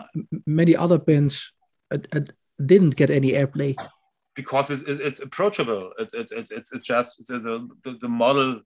[0.46, 1.52] many other bands
[1.92, 2.20] uh, uh,
[2.64, 3.76] didn't get any airplay?
[4.34, 5.90] Because it, it, it's approachable.
[5.98, 8.60] It's it's it's it's just the, the the model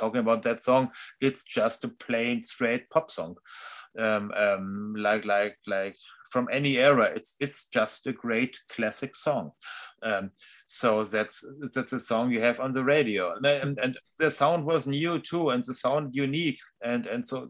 [0.00, 0.90] talking about that song.
[1.20, 3.36] It's just a plain straight pop song,
[3.98, 5.96] um, um, like like like
[6.30, 7.10] from any era.
[7.14, 9.52] It's it's just a great classic song.
[10.02, 10.30] Um,
[10.66, 11.44] so that's
[11.74, 15.50] that's a song you have on the radio, and, and, the sound was new too,
[15.50, 17.48] and the sound unique, and and so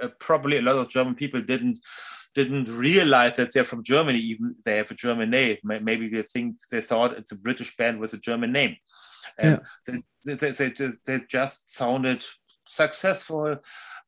[0.00, 1.80] uh, probably a lot of German people didn't
[2.36, 5.56] didn't realize that they're from Germany, even they have a German name.
[5.64, 8.76] Maybe they think they thought it's a British band with a German name.
[9.38, 10.00] And yeah.
[10.24, 12.24] they, they, they, they just sounded
[12.68, 13.56] successful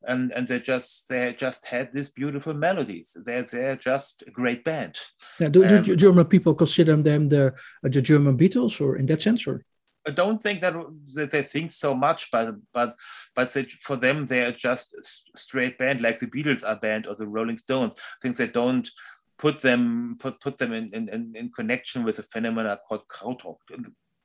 [0.06, 4.64] and and they just they just had these beautiful melodies they're they're just a great
[4.64, 4.98] band
[5.38, 7.54] yeah do, um, do german people consider them the
[7.84, 9.64] the german beatles or in that sense or
[10.06, 10.74] I don't think that,
[11.16, 12.96] that they think so much, but but
[13.36, 17.06] but they, for them they are just a straight band, like the Beatles are band
[17.06, 17.98] or the Rolling Stones.
[17.98, 18.88] I think they don't
[19.36, 23.58] put them put put them in in, in connection with a phenomena called krautrock.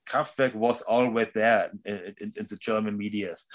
[0.05, 3.45] Kraftwerk was always there in, in, in the German medias.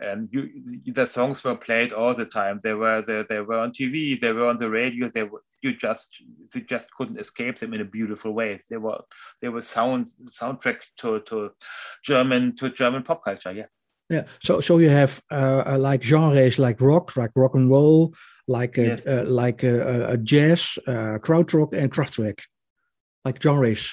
[0.00, 0.50] and you,
[0.86, 2.60] the songs were played all the time.
[2.62, 5.08] They were they, they were on TV, they were on the radio.
[5.08, 6.20] They were you just
[6.54, 8.60] you just couldn't escape them in a beautiful way.
[8.68, 9.00] They were
[9.40, 11.50] they were sound soundtrack to to
[12.02, 13.52] German to German pop culture.
[13.52, 13.66] Yeah.
[14.10, 14.24] Yeah.
[14.42, 18.14] So so you have uh, uh like genres like rock, like rock and roll,
[18.48, 19.06] like a, yes.
[19.06, 22.40] uh, like a, a jazz, uh, krautrock, and Kraftwerk,
[23.24, 23.92] like genres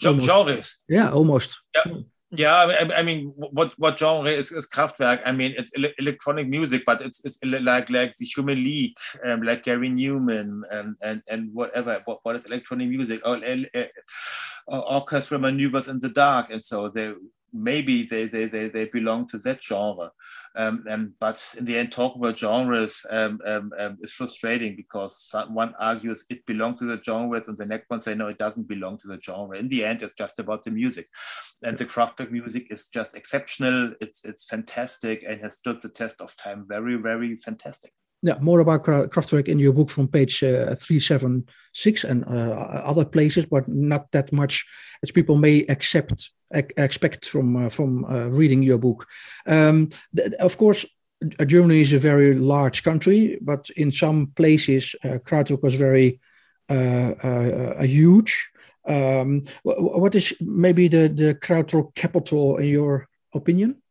[0.00, 0.80] genres.
[0.88, 1.58] Yeah, almost.
[1.74, 1.94] Yeah.
[2.32, 5.22] Yeah, I, mean, what what genre is, is Kraftwerk?
[5.24, 9.62] I mean, it's electronic music, but it's it's like like the Human League, um, like
[9.62, 12.02] Gary Numan, and and and whatever.
[12.04, 13.20] What, what is electronic music?
[13.24, 13.86] Or, uh,
[14.68, 17.12] Orchestral Manoeuvres in the Dark, and so they
[17.52, 20.10] maybe they, they, they, they belong to that genre.
[20.54, 25.34] Um, um, but in the end, talk about genres um, um, um is frustrating because
[25.48, 28.68] one argues it belongs to the genres and the next one say, no, it doesn't
[28.68, 29.58] belong to the genre.
[29.58, 31.08] In the end, it's just about the music.
[31.62, 33.92] And the Kraftwerk music is just exceptional.
[34.00, 36.64] It's, it's fantastic and has stood the test of time.
[36.68, 37.92] Very, very fantastic.
[38.26, 43.46] Yeah, more about Kraftwerk in your book from page uh, 376 and uh, other places,
[43.46, 44.66] but not that much
[45.04, 49.06] as people may accept expect from uh, from uh, reading your book.
[49.46, 49.90] Um,
[50.40, 50.84] of course,
[51.46, 55.18] Germany is a very large country, but in some places, uh,
[55.62, 56.18] was very
[56.68, 58.50] huge.
[58.88, 63.82] Um, what is maybe the the Krautrock capital in your opinion?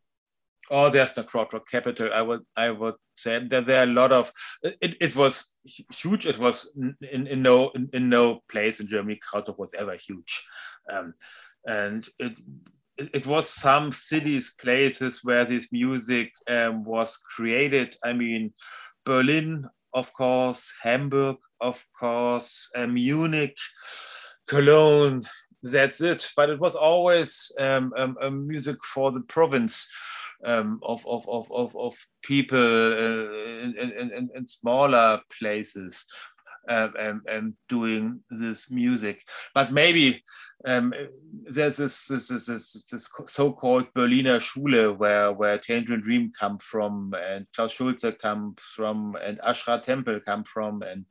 [0.72, 2.10] Oh, there's no Krautrock capital.
[2.14, 4.32] I would I would say that there are a lot of
[4.64, 4.98] it.
[5.00, 5.54] It was
[5.94, 6.26] huge.
[6.26, 10.44] It was in, in no in, in no place in Germany Krautrock was ever huge.
[10.92, 11.14] Um,
[11.68, 12.40] and it
[12.98, 17.98] it was some cities, places where this music um, was created.
[18.04, 18.54] I mean,
[19.06, 23.58] Berlin, of course, Hamburg, of course, uh, Munich,
[24.48, 25.24] Cologne.
[25.62, 26.30] That's it.
[26.36, 29.90] But it was always um, um, music for the province.
[30.46, 33.34] Um, of, of, of, of, of people uh,
[33.64, 36.06] in, in, in, smaller places
[36.68, 39.24] um, um, um, doing this music.
[39.54, 40.24] But maybe
[40.66, 40.94] um,
[41.44, 47.46] there's this, this, this, this, so-called Berliner Schule where, where Tangerine Dream come from and
[47.56, 51.06] Klaus Schulze come from and Ash Ra Tempel come from and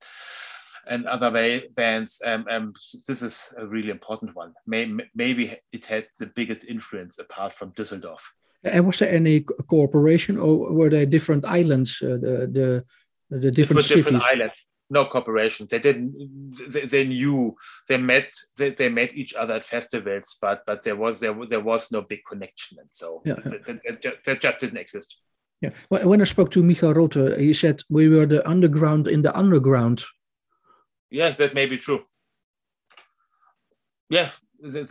[0.87, 2.21] and other bands.
[2.25, 2.75] Um, um,
[3.09, 4.53] this is a really important one.
[4.67, 8.21] May, maybe it had the biggest influence apart from Düsseldorf.
[8.65, 12.03] And was there any cooperation, or were there different islands?
[12.03, 12.85] Uh, the
[13.31, 14.05] the the different cities.
[14.05, 15.67] Different islands no cooperation.
[15.71, 16.57] They didn't.
[16.69, 17.57] They, they knew.
[17.89, 18.31] They met.
[18.57, 22.03] They, they, met each other at festivals, but but there was there there was no
[22.03, 25.19] big connection, and so yeah, that, just didn't exist.
[25.61, 25.71] Yeah.
[25.89, 30.05] When I spoke to Michael Rother, he said we were the underground in the underground.
[31.11, 32.05] Yes, that may be true.
[34.11, 34.87] Yeah, they,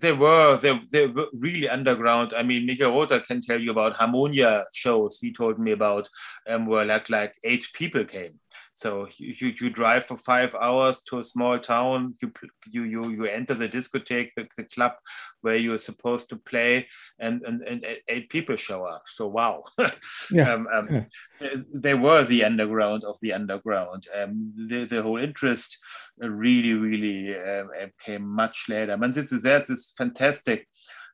[0.00, 2.34] they were they, they were really underground.
[2.36, 5.18] I mean, Michael Rother can tell you about Harmonia shows.
[5.20, 6.08] He told me about
[6.48, 8.40] um, where like like eight people came.
[8.72, 12.14] So you, you, drive for five hours to a small town.
[12.20, 12.32] You
[12.70, 14.92] you you, you enter the discotheque, the, the club
[15.40, 16.88] where you're supposed to play,
[17.18, 19.04] and and, and eight people show up.
[19.06, 19.64] So wow,
[20.30, 20.52] yeah.
[20.52, 21.04] um, um, yeah.
[21.40, 24.06] They, they, were the underground of the underground.
[24.16, 25.78] Um, the the whole interest
[26.18, 28.92] really really um, came much later.
[28.92, 30.68] And this is that this fantastic.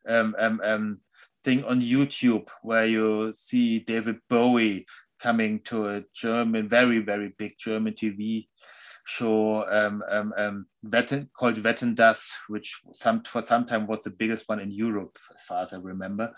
[0.09, 1.01] Um, um, um,
[1.45, 4.86] thing on YouTube where you see David Bowie
[5.21, 8.49] coming to a German, very, very big German TV
[9.11, 10.67] show um, um, um,
[11.35, 15.43] called Wetten, dass, which some, for some time was the biggest one in Europe, as
[15.43, 16.33] far as I remember.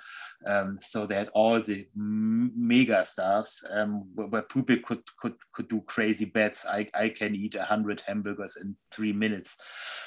[0.47, 5.69] Um, so they had all the mega stars um, where, where, people could, could, could
[5.69, 6.65] do crazy bets.
[6.67, 9.59] I, I can eat 100 hamburgers in three minutes.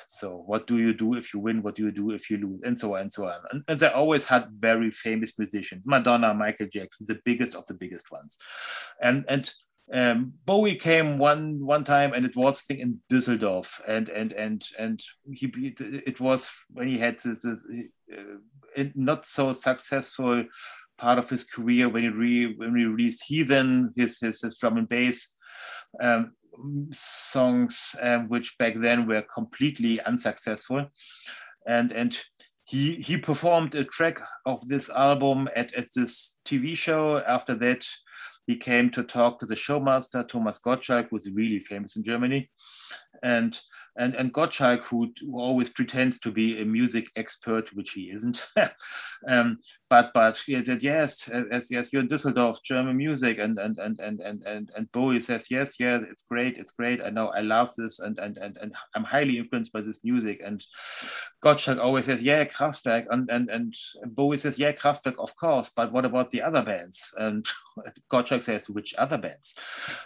[0.07, 1.61] So what do you do if you win?
[1.61, 2.61] What do you do if you lose?
[2.63, 3.41] And so on and so on.
[3.51, 7.75] And, and they always had very famous musicians, Madonna, Michael Jackson, the biggest of the
[7.75, 8.37] biggest ones.
[8.99, 9.53] And, and
[9.93, 14.67] um, Bowie came one one time, and it was thing in Düsseldorf, and and and
[14.79, 17.67] and he it was when he had this, this
[18.11, 20.45] uh, not so successful
[20.97, 24.77] part of his career when he re, when he released Heathen, his his, his drum
[24.77, 25.35] and bass
[26.01, 26.31] um,
[26.91, 30.87] songs, um, which back then were completely unsuccessful,
[31.67, 32.19] and and
[32.63, 37.19] he he performed a track of this album at at this TV show.
[37.19, 37.85] After that
[38.47, 42.49] he came to talk to the showmaster, Thomas Gottschalk, who's really famous in Germany.
[43.23, 43.59] And
[43.97, 48.47] and and Gottschalk, who, who, always pretends to be a music expert, which he isn't,
[49.27, 53.77] um, but but he said yes, as yes, you're in Düsseldorf, German music, and and
[53.77, 57.01] and and and and, and Bowie says yes, yeah, it's great, it's great.
[57.03, 60.41] I know, I love this, and and and and I'm highly influenced by this music.
[60.43, 60.63] And
[61.43, 63.73] Gottschalk always says yeah, Kraftwerk, and and and
[64.05, 67.13] Bowie says yeah, Kraftwerk, of course, but what about the other bands?
[67.17, 67.45] And
[68.11, 69.57] Gottschalk says which other bands?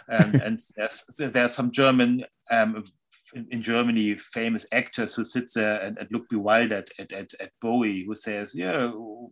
[0.06, 2.84] And and there's there's some German um,
[3.34, 8.04] in, Germany famous actors who sit there and, and look bewildered at, at, at, Bowie,
[8.04, 8.90] who says, Yeah,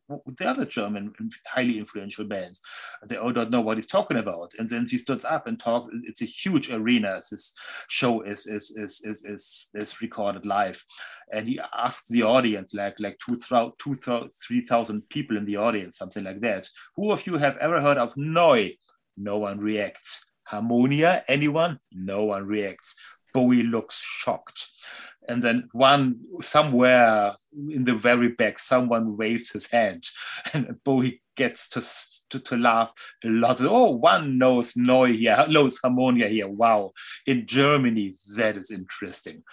[0.09, 1.13] the other German
[1.47, 2.61] highly influential bands,
[3.07, 4.53] they all don't know what he's talking about.
[4.59, 5.91] And then he stands up and talks.
[6.05, 7.21] It's a huge arena.
[7.31, 7.55] This
[7.89, 10.85] show is is is is is, is recorded live,
[11.33, 16.25] and he asks the audience, like like two three thousand people in the audience, something
[16.25, 16.69] like that.
[16.97, 18.73] Who of you have ever heard of Neu?
[19.17, 20.31] No one reacts.
[20.49, 21.25] Harmonia?
[21.29, 21.79] Anyone?
[21.93, 22.97] No one reacts.
[23.33, 24.69] Bowie looks shocked.
[25.29, 30.05] And then one somewhere in the very back, someone waves his hand,
[30.55, 31.81] and Bowie gets to,
[32.31, 32.91] to, to laugh
[33.25, 33.61] a lot.
[33.61, 36.49] Oh, one knows Neu here, knows Harmonia here.
[36.49, 36.93] Wow.
[37.27, 39.45] In Germany, that is interesting.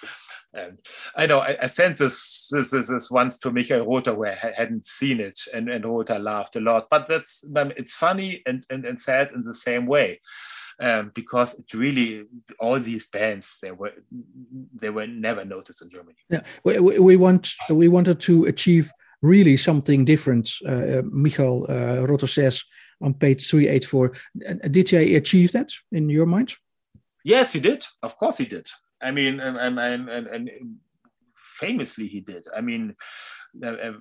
[0.53, 0.79] And
[1.15, 4.51] I know I, I sent this, this, this, this, once to Michael Rother where I
[4.55, 6.87] hadn't seen it, and, and Rother laughed a lot.
[6.89, 10.21] But that's it's funny and, and, and sad in the same way
[10.81, 12.25] um, because it really
[12.59, 13.93] all these bands they were
[14.73, 16.17] they were never noticed in Germany.
[16.29, 20.51] Yeah, we, we want we wanted to achieve really something different.
[20.67, 22.63] Uh, Michael uh, says
[23.01, 24.13] on page three eight four.
[24.69, 26.55] Did you achieve that in your mind?
[27.23, 27.85] Yes, he did.
[28.03, 28.67] Of course, he did.
[29.01, 30.49] I mean, and, and, and, and
[31.35, 32.45] famously he did.
[32.55, 32.95] I mean,
[33.63, 33.93] uh, uh,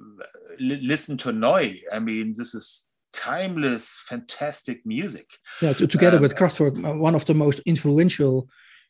[0.58, 1.74] listen to Neu.
[1.92, 5.30] I mean, this is timeless, fantastic music.
[5.62, 8.48] Yeah, together um, with Kraftwerk, uh, one of the most influential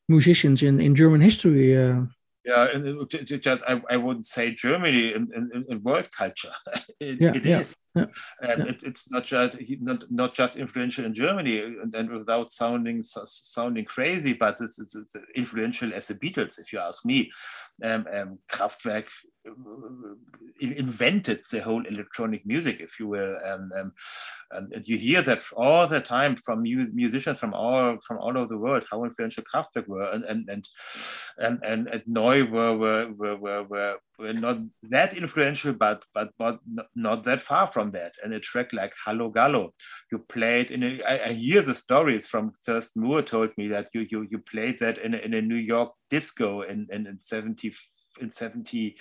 [0.09, 1.77] musicians in, in German history.
[1.77, 2.03] Uh,
[2.45, 3.09] yeah, and
[3.41, 6.53] just I, I wouldn't say Germany in world culture.
[7.01, 7.75] it, yeah, it yeah, is.
[7.95, 8.07] Yeah,
[8.43, 8.71] and yeah.
[8.71, 13.87] It, it's not just not, not just influential in Germany, and, and without sounding sounding
[13.87, 17.33] crazy, but it's, it's, it's, influential as the Beatles, if you ask me.
[17.83, 19.07] Um, um, Kraftwerk
[20.61, 23.37] invented the whole electronic music, if you will.
[23.45, 23.93] And,
[24.85, 28.87] you hear that all the time from musicians from all from all over the world
[28.89, 30.69] how influential Kraftwerk were, and and and
[31.39, 36.31] and, and, and Neu were were, were were were were not that influential, but but
[36.39, 36.61] but
[36.95, 38.15] not that far from that.
[38.23, 39.71] And a track like Hallogallo,
[40.13, 41.03] you played in a.
[41.03, 44.79] I, I hear the stories from Thurston Moore told me that you you you played
[44.81, 47.73] that in a, in a New York disco in in, in 70
[48.21, 48.97] in 70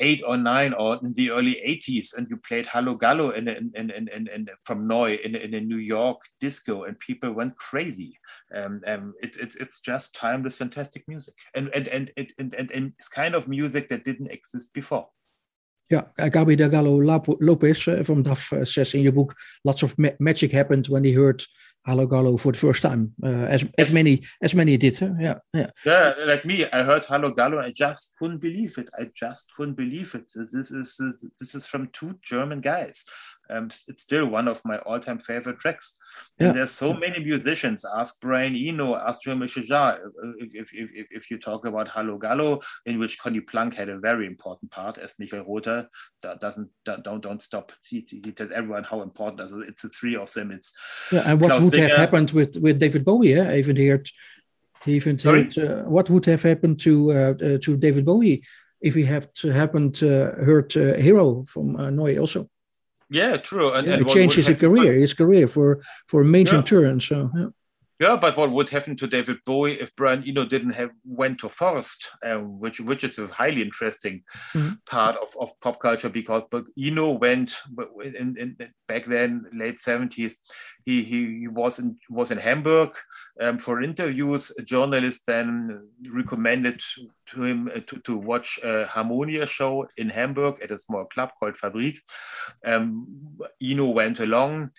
[0.00, 3.90] eight or nine or in the early 80s and you played Hallogallo in, in, in,
[3.90, 8.18] in, in from Neu in, in a New York disco and people went crazy.
[8.54, 11.34] Um, um, it, it, it's just timeless, fantastic music.
[11.54, 15.08] And, and, and, and, and, and it's kind of music that didn't exist before.
[15.90, 17.00] Yeah, Gabi Gallo
[17.40, 19.34] Lopez uh, from DAF uh, says in your book,
[19.64, 21.42] lots of ma magic happened when he heard
[21.86, 23.72] Hallogallo for the first time, uh, as yes.
[23.78, 24.98] as many as many did.
[24.98, 25.10] Huh?
[25.18, 25.70] Yeah, yeah.
[25.84, 28.90] Yeah, like me, I heard Hallogallo, I just couldn't believe it.
[28.98, 30.26] I just couldn't believe it.
[30.34, 30.96] This is
[31.38, 33.04] this is from two German guys.
[33.50, 35.98] Um, it's still one of my all-time favorite tracks.
[36.38, 36.52] And yeah.
[36.52, 37.84] there's so many musicians.
[37.96, 39.98] Ask Brian Eno, ask Joe Michaja.
[40.38, 44.26] If, if, if, if you talk about Hallogallo, in which Conny Plank had a very
[44.26, 45.88] important part, as Michael Rother
[46.22, 47.72] that doesn't don't don't stop.
[47.86, 50.50] He, he tells everyone how important it's the three of them.
[50.50, 50.72] It's
[51.12, 51.88] yeah, and what Klaus would Dinger.
[51.88, 53.30] have happened with with David Bowie?
[53.30, 54.02] Yeah, even here,
[54.86, 58.42] even heard, uh, what would have happened to uh, uh, to David Bowie
[58.80, 62.48] if he had happened uh, heard uh, Hero from uh, Neu also?
[63.10, 63.72] Yeah, true.
[63.72, 66.62] And, yeah, and it changed his career, his career for for a major yeah.
[66.62, 67.00] turn.
[67.00, 67.48] So yeah.
[68.00, 71.50] Yeah, but what would happen to David Bowie if Brian Eno didn't have went to
[71.50, 74.22] Forst, uh, which which is a highly interesting
[74.54, 74.76] mm-hmm.
[74.86, 77.60] part of, of pop culture because but Eno went
[78.02, 78.56] in, in,
[78.88, 80.38] back then late seventies.
[80.86, 82.96] He, he was in was in Hamburg
[83.38, 84.50] um, for interviews.
[84.58, 86.80] A journalist then recommended
[87.26, 91.32] to him uh, to, to watch a Harmonia show in Hamburg at a small club
[91.38, 91.98] called Fabrik.
[92.64, 94.70] Um, Eno went along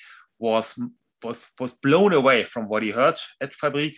[0.42, 0.82] was
[1.24, 3.96] was was blown away from what he heard at Fabrik.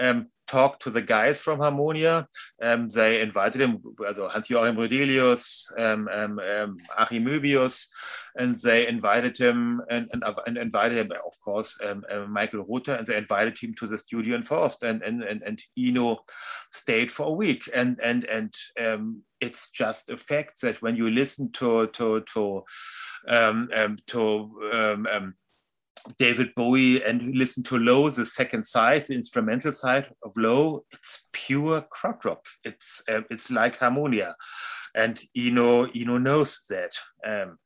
[0.00, 2.26] Um, talked to the guys from Harmonia.
[2.60, 7.86] Um, they invited him, also Hans-Joachim Roedelius, um, um, um, Achim Moebius,
[8.36, 12.94] and they invited him and, and, and invited him, of course, um, uh, Michael Rother,
[12.94, 14.82] and they invited him to the studio in Forst.
[14.82, 16.24] And and and, and Eno
[16.72, 17.68] stayed for a week.
[17.74, 22.64] And and and um, it's just a fact that when you listen to to to
[23.28, 25.34] um, um, to um, um,
[26.18, 31.28] David Bowie and listen to Low, the second side, the instrumental side of Low, it's
[31.32, 32.40] pure krautrock.
[32.64, 34.34] It's uh, it's like Harmonia,
[34.94, 36.92] and Eno Eno knows that.
[37.26, 37.58] Um,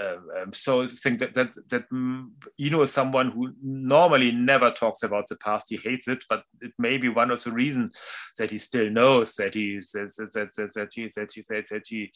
[0.00, 4.70] um, um, so I think that that that um, Eno is someone who normally never
[4.70, 5.66] talks about the past.
[5.70, 7.96] He hates it, but it may be one of the reasons
[8.38, 11.86] that he still knows that he that that that, that he that he that, that
[11.86, 12.12] he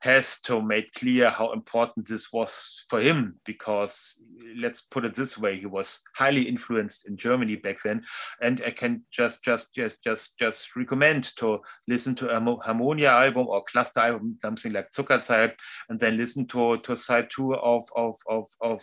[0.00, 4.24] has to make clear how important this was for him because
[4.56, 8.02] let's put it this way he was highly influenced in germany back then.
[8.40, 13.48] And i can just just just just just recommend to listen to a harmonia album
[13.48, 15.54] or cluster album something like zuckerzeit
[15.88, 18.82] and then listen to to side two of of of, of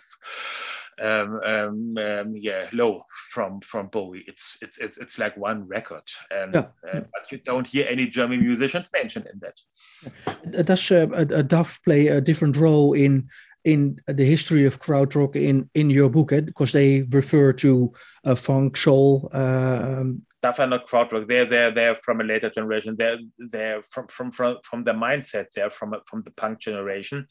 [1.01, 4.23] um, um, um, yeah, low from from Bowie.
[4.27, 6.67] It's it's it's it's like one record, and yeah.
[6.91, 10.65] uh, but you don't hear any German musicians mentioned in that.
[10.65, 13.29] Does uh, a DAF play a different role in
[13.63, 16.31] in the history of krautrock in in your book?
[16.31, 16.41] Eh?
[16.41, 17.93] Because they refer to
[18.23, 19.29] uh, funk, soul.
[19.33, 21.27] Um, DAF are not krautrock.
[21.27, 22.95] They're they're they're from a later generation.
[22.97, 23.19] They're
[23.51, 25.47] they're from from from from the mindset.
[25.53, 27.27] They're from from the punk generation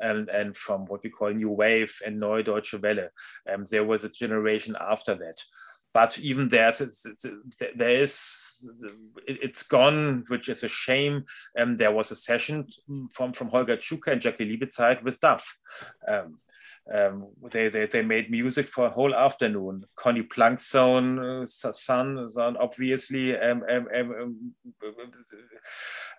[0.00, 3.08] and, from what we call New Wave and Neue Deutsche Welle.
[3.52, 5.42] Um, there was a generation after that.
[5.94, 7.24] But even there's it's, it's,
[7.74, 8.70] there is
[9.26, 11.24] it's gone, which is a shame.
[11.58, 12.66] Um, there was a session
[13.12, 15.42] from from Holger Czukay and Jaki Liebezeit with DAF.
[16.06, 16.40] Um,
[16.94, 19.84] um, they, they, they made music for a whole afternoon.
[19.94, 24.12] Conny Plank's son, uh, son, son obviously um um, um,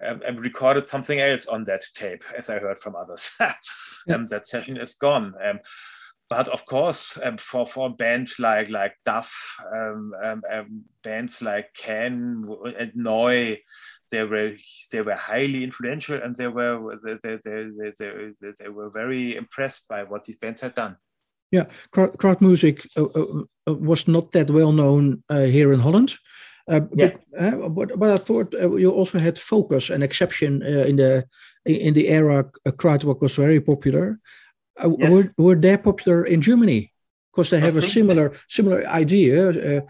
[0.03, 3.31] um, um, recorded something else on that tape, as I heard from others.
[3.39, 4.23] yeah.
[4.29, 5.33] that session is gone
[6.29, 9.31] but of course, um, for for a band like like DAF,
[9.73, 12.45] um, um, um bands like Can
[12.77, 13.57] and Neu,
[14.11, 14.55] they were
[14.91, 19.87] they were highly influential, and they were they they, they, they, they were very impressed
[19.87, 20.97] by what these bands had done.
[21.51, 26.13] Yeah, crowd music uh, uh, uh, was not that well known uh, here in Holland.
[26.69, 27.09] Uh, yeah.
[27.31, 31.25] but, uh, but, but I thought you also had Focus, an exception in the
[31.65, 34.19] in the era krautrock was very popular.
[34.83, 35.11] Uh, yes.
[35.11, 36.93] Were, were they popular in Germany?
[37.31, 39.81] Because they have a similar similar idea, uh,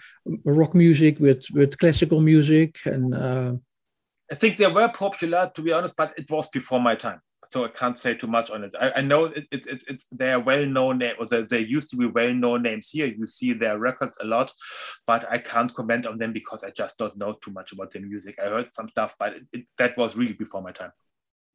[0.45, 3.53] rock music with with classical music and uh,
[4.31, 7.21] I think they were popular, to be honest, but it was before my time.
[7.49, 8.75] So I can't say too much on it.
[8.79, 11.61] I, I know it, it, it's it's they are well known name, or they, they
[11.61, 13.07] used to be well known names here.
[13.07, 14.53] You see their records a lot,
[15.07, 18.03] but I can't comment on them because I just don't know too much about their
[18.03, 18.37] music.
[18.37, 20.91] I heard some stuff, but it, that was really before my time.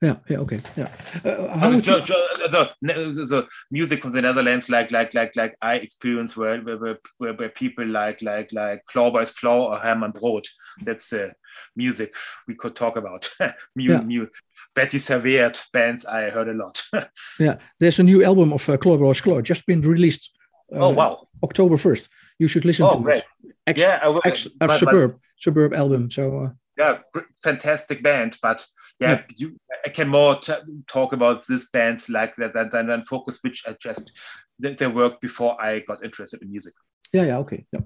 [0.04, 0.88] Yeah, yeah, okay, yeah.
[1.24, 5.34] Uh, how I mean, jo, jo, the, the, music from the Netherlands, like like like
[5.34, 10.10] like I experience, where where, where, where people like like like Clawboys Claw or Herman
[10.10, 10.44] Brood.
[10.82, 11.30] That's uh,
[11.74, 12.14] music
[12.46, 13.30] we could talk about.
[13.76, 14.00] Mu, yeah.
[14.02, 14.26] mu,
[14.74, 16.82] Bettie Serveert bands I heard a lot.
[17.40, 20.30] yeah, there's a new album of uh, Clawboys Claw just been released.
[20.70, 21.28] Uh, oh wow!
[21.42, 22.10] October first.
[22.38, 23.18] You should listen oh, to great.
[23.18, 23.54] it.
[23.66, 26.10] Ex, yeah, I will, ex, but, suburb but, suburb album.
[26.10, 26.52] So.
[26.80, 28.38] Uh, yeah, fantastic band.
[28.42, 28.66] But
[29.00, 29.22] yeah, yeah.
[29.36, 30.40] You, I can more
[30.86, 34.12] talk about this bands like that than, than Focus, which I just
[34.58, 36.74] they, they worked before I got interested in music.
[37.12, 37.64] Yeah, yeah, okay.
[37.72, 37.80] Yeah.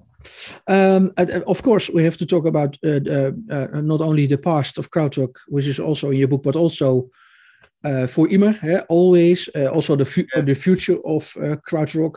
[0.67, 1.13] Um,
[1.47, 4.89] of course, we have to talk about uh, uh, uh, not only the past of
[4.89, 7.09] krautrock, which is also in your book, but also
[7.83, 10.41] uh, for immer, eh, always, uh, also the fu yeah.
[10.41, 12.15] the future of uh, krautrock.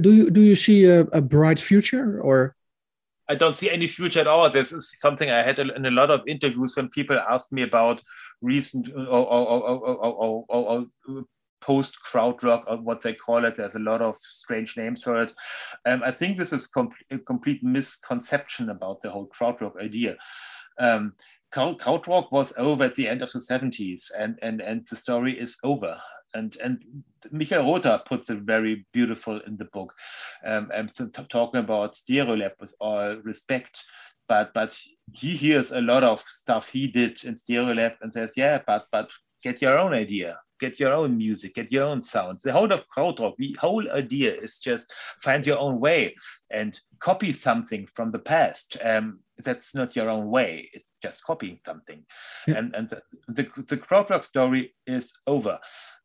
[0.00, 2.54] Do you do you see a, a, bright future or?
[3.28, 4.50] I don't see any future at all.
[4.50, 8.02] This is something I had in a lot of interviews when people asked me about
[8.40, 10.86] recent or, or, or, or
[11.62, 13.56] post krautrock or what they call it.
[13.56, 15.32] There's a lot of strange names for it.
[15.86, 20.16] Um, I think this is com a complete misconception about the whole krautrock idea.
[20.78, 21.14] Um,
[21.52, 25.56] krautrock was over at the end of the 70s and, and, and the story is
[25.62, 26.00] over.
[26.34, 29.94] And, and Michael Rother puts it very beautiful in the book.
[30.44, 30.90] Um, and
[31.28, 33.84] talking about Stereolab with all respect,
[34.28, 34.76] but but
[35.12, 39.10] he hears a lot of stuff he did in Stereolab and says, yeah, but but
[39.42, 42.42] get your own idea get your own music, get your own sounds.
[42.42, 46.14] The whole of krautrock, the whole idea is just find your own way
[46.50, 48.76] and copy something from the past.
[48.82, 50.70] Um, that's not your own way.
[50.72, 52.04] It's just copying something.
[52.46, 52.58] Yeah.
[52.58, 55.58] And, and the, the, the krautrock story is over.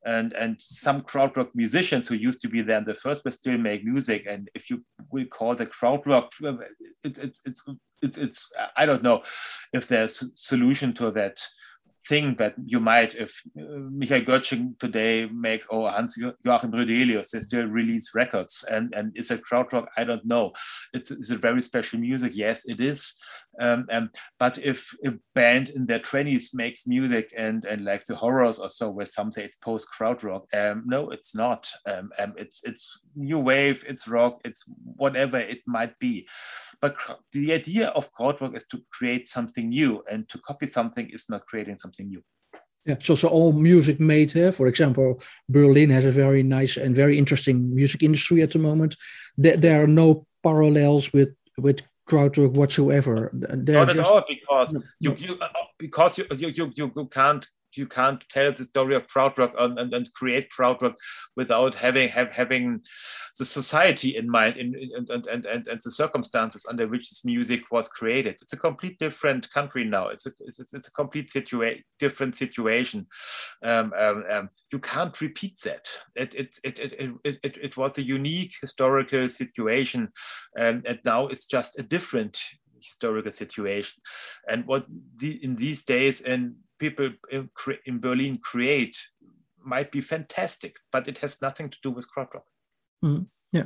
[0.06, 3.58] And, and some krautrock musicians who used to be there in the first place still
[3.58, 4.26] make music.
[4.30, 6.30] And if you will call the krautrock,
[7.04, 7.58] it, it, it,
[8.02, 9.24] it, it's, I don't know
[9.74, 11.38] if there's a solution to that
[12.08, 17.40] thing that you might, if uh, Manuel Göttsching today makes, or Hans Joachim Roedelius, they
[17.40, 18.64] still release records.
[18.70, 20.54] And, and is it rock I don't know.
[20.94, 22.34] It's, it's a very special music.
[22.36, 23.18] Yes, it is.
[23.60, 28.16] Um, um, but if a band in their 20s makes music and, and likes the
[28.16, 31.68] horrors or so, where some say it's post krautrock, um, no, it's not.
[31.86, 34.64] Um, um, it's, it's new wave, it's rock, it's
[34.96, 36.28] whatever it might be.
[36.82, 36.96] But
[37.32, 41.48] the idea of krautrock is to create something new, and to copy something is not
[41.48, 42.24] creating something new.
[42.86, 44.52] Yeah, so so all music made here.
[44.52, 48.96] For example, Berlin has a very nice and very interesting music industry at the moment.
[49.38, 53.30] There, there are no parallels with with krautrock whatsoever.
[53.34, 55.48] They're Not just, at all, because you, you uh,
[55.78, 57.46] because you, you you you can't
[57.76, 60.96] you can't tell the story of krautrock and, and, and create krautrock
[61.36, 62.82] without having have, having
[63.38, 67.26] the society in mind in, in, and, and, and, and the circumstances under which this
[67.26, 68.38] music was created.
[68.42, 70.08] It's a complete different country now.
[70.08, 73.08] It's a it's, it's a complete situa- different situation.
[73.64, 75.90] Um, um, um, you can't repeat that.
[76.16, 80.10] It it, it, it, it, it, it was a unique historical situation,
[80.56, 82.40] and, and now it's just a different
[82.82, 84.02] historical situation.
[84.48, 84.86] And what
[85.18, 87.50] the, in these days and people in,
[87.86, 88.98] in, Berlin create
[89.64, 92.44] might be fantastic, but it has nothing to do with krautrock.
[93.04, 93.66] Mm, yeah,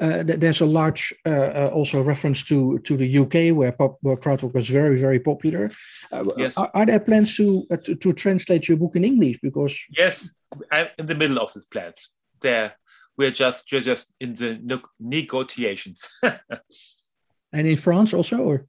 [0.00, 4.16] uh, there's a large uh, uh, also reference to to the UK where pop, where
[4.16, 5.70] krautrock was very very popular.
[6.12, 6.56] Uh, yes.
[6.56, 9.38] Are, are, there plans to, uh, to, to translate your book in English?
[9.42, 10.28] Because yes,
[10.70, 12.10] I'm in the middle of these plans.
[12.40, 12.76] There,
[13.16, 16.08] we're just we're just in the negotiations.
[16.22, 18.66] and in France also, or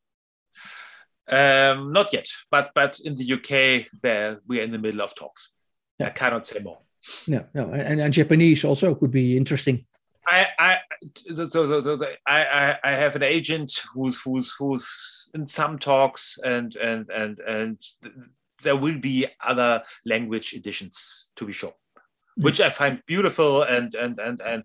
[1.29, 5.15] um, not yet, but but in the UK, there we are in the middle of
[5.15, 5.53] talks.
[5.99, 6.07] Yeah.
[6.07, 6.79] I cannot say more.
[7.27, 9.85] No, no, and, and Japanese also could be interesting.
[10.27, 10.77] I, I,
[11.15, 16.37] so, so, so, so I, I, have an agent who's, who's, who's in some talks,
[16.43, 17.81] and, and, and, and
[18.61, 21.73] there will be other language editions to be sure
[22.37, 24.63] which I find beautiful and and and and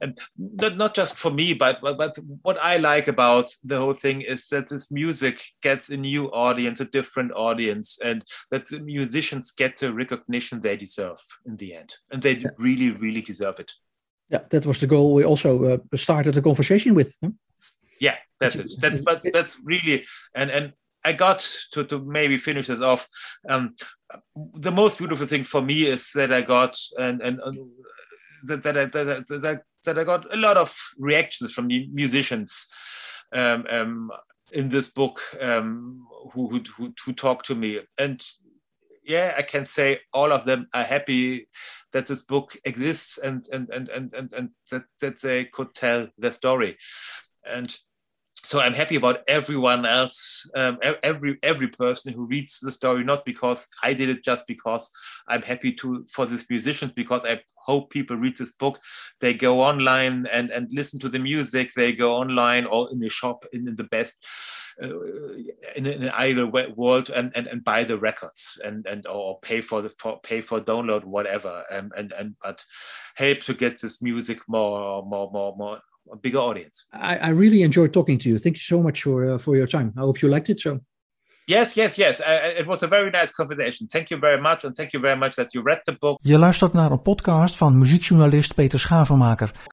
[0.00, 3.94] and not, not just for me, but, but but what I like about the whole
[3.94, 8.80] thing is that this music gets a new audience, a different audience, and that the
[8.80, 12.48] musicians get the recognition they deserve in the end, and they yeah.
[12.58, 13.72] really really deserve it.
[14.30, 17.14] Yeah, that was the goal we also uh, started the conversation with.
[17.22, 17.30] Huh?
[18.00, 18.72] Yeah, that's it.
[18.80, 20.04] That, but that's really
[20.34, 20.72] and and
[21.04, 23.08] I got to, to maybe finish this off.
[23.48, 23.74] Um,
[24.54, 27.52] the most beautiful thing for me is that I got and and uh,
[28.44, 32.68] that that that, that, that I got a lot of reactions from the musicians
[33.32, 34.10] um, um,
[34.52, 38.22] in this book um, who, who, who who talk to me and
[39.06, 41.46] yeah, I can say all of them are happy
[41.92, 46.08] that this book exists and and and and and, and that, that they could tell
[46.18, 46.76] the story.
[47.46, 47.74] And
[48.44, 53.24] so I'm happy about everyone else, um, every every person who reads the story, not
[53.24, 54.90] because I did it, just because
[55.28, 58.78] I'm happy to for these musicians, because I hope people read this book.
[59.20, 61.72] They go online and and listen to the music.
[61.74, 64.24] They go online or in the shop in, in the best
[64.82, 64.88] uh,
[65.76, 69.60] in, in, an idle world and, and and buy the records and and or pay
[69.60, 72.64] for the for, pay for download whatever and and and but
[73.14, 75.80] help to get this music more more more more
[76.12, 76.86] a bigger audience.
[76.92, 78.38] I, I really enjoyed talking to you.
[78.38, 79.92] Thank you so much for uh, for your time.
[79.96, 80.60] I hope you liked it.
[80.60, 80.80] So.
[81.46, 82.20] Yes, yes, yes.
[82.20, 83.86] Uh, it was a very nice conversation.
[83.86, 86.18] Thank you very much, and thank you very much that you read the book.
[86.22, 89.50] Je luistert naar een podcast van muziekjournalist Peter Schavenmaker.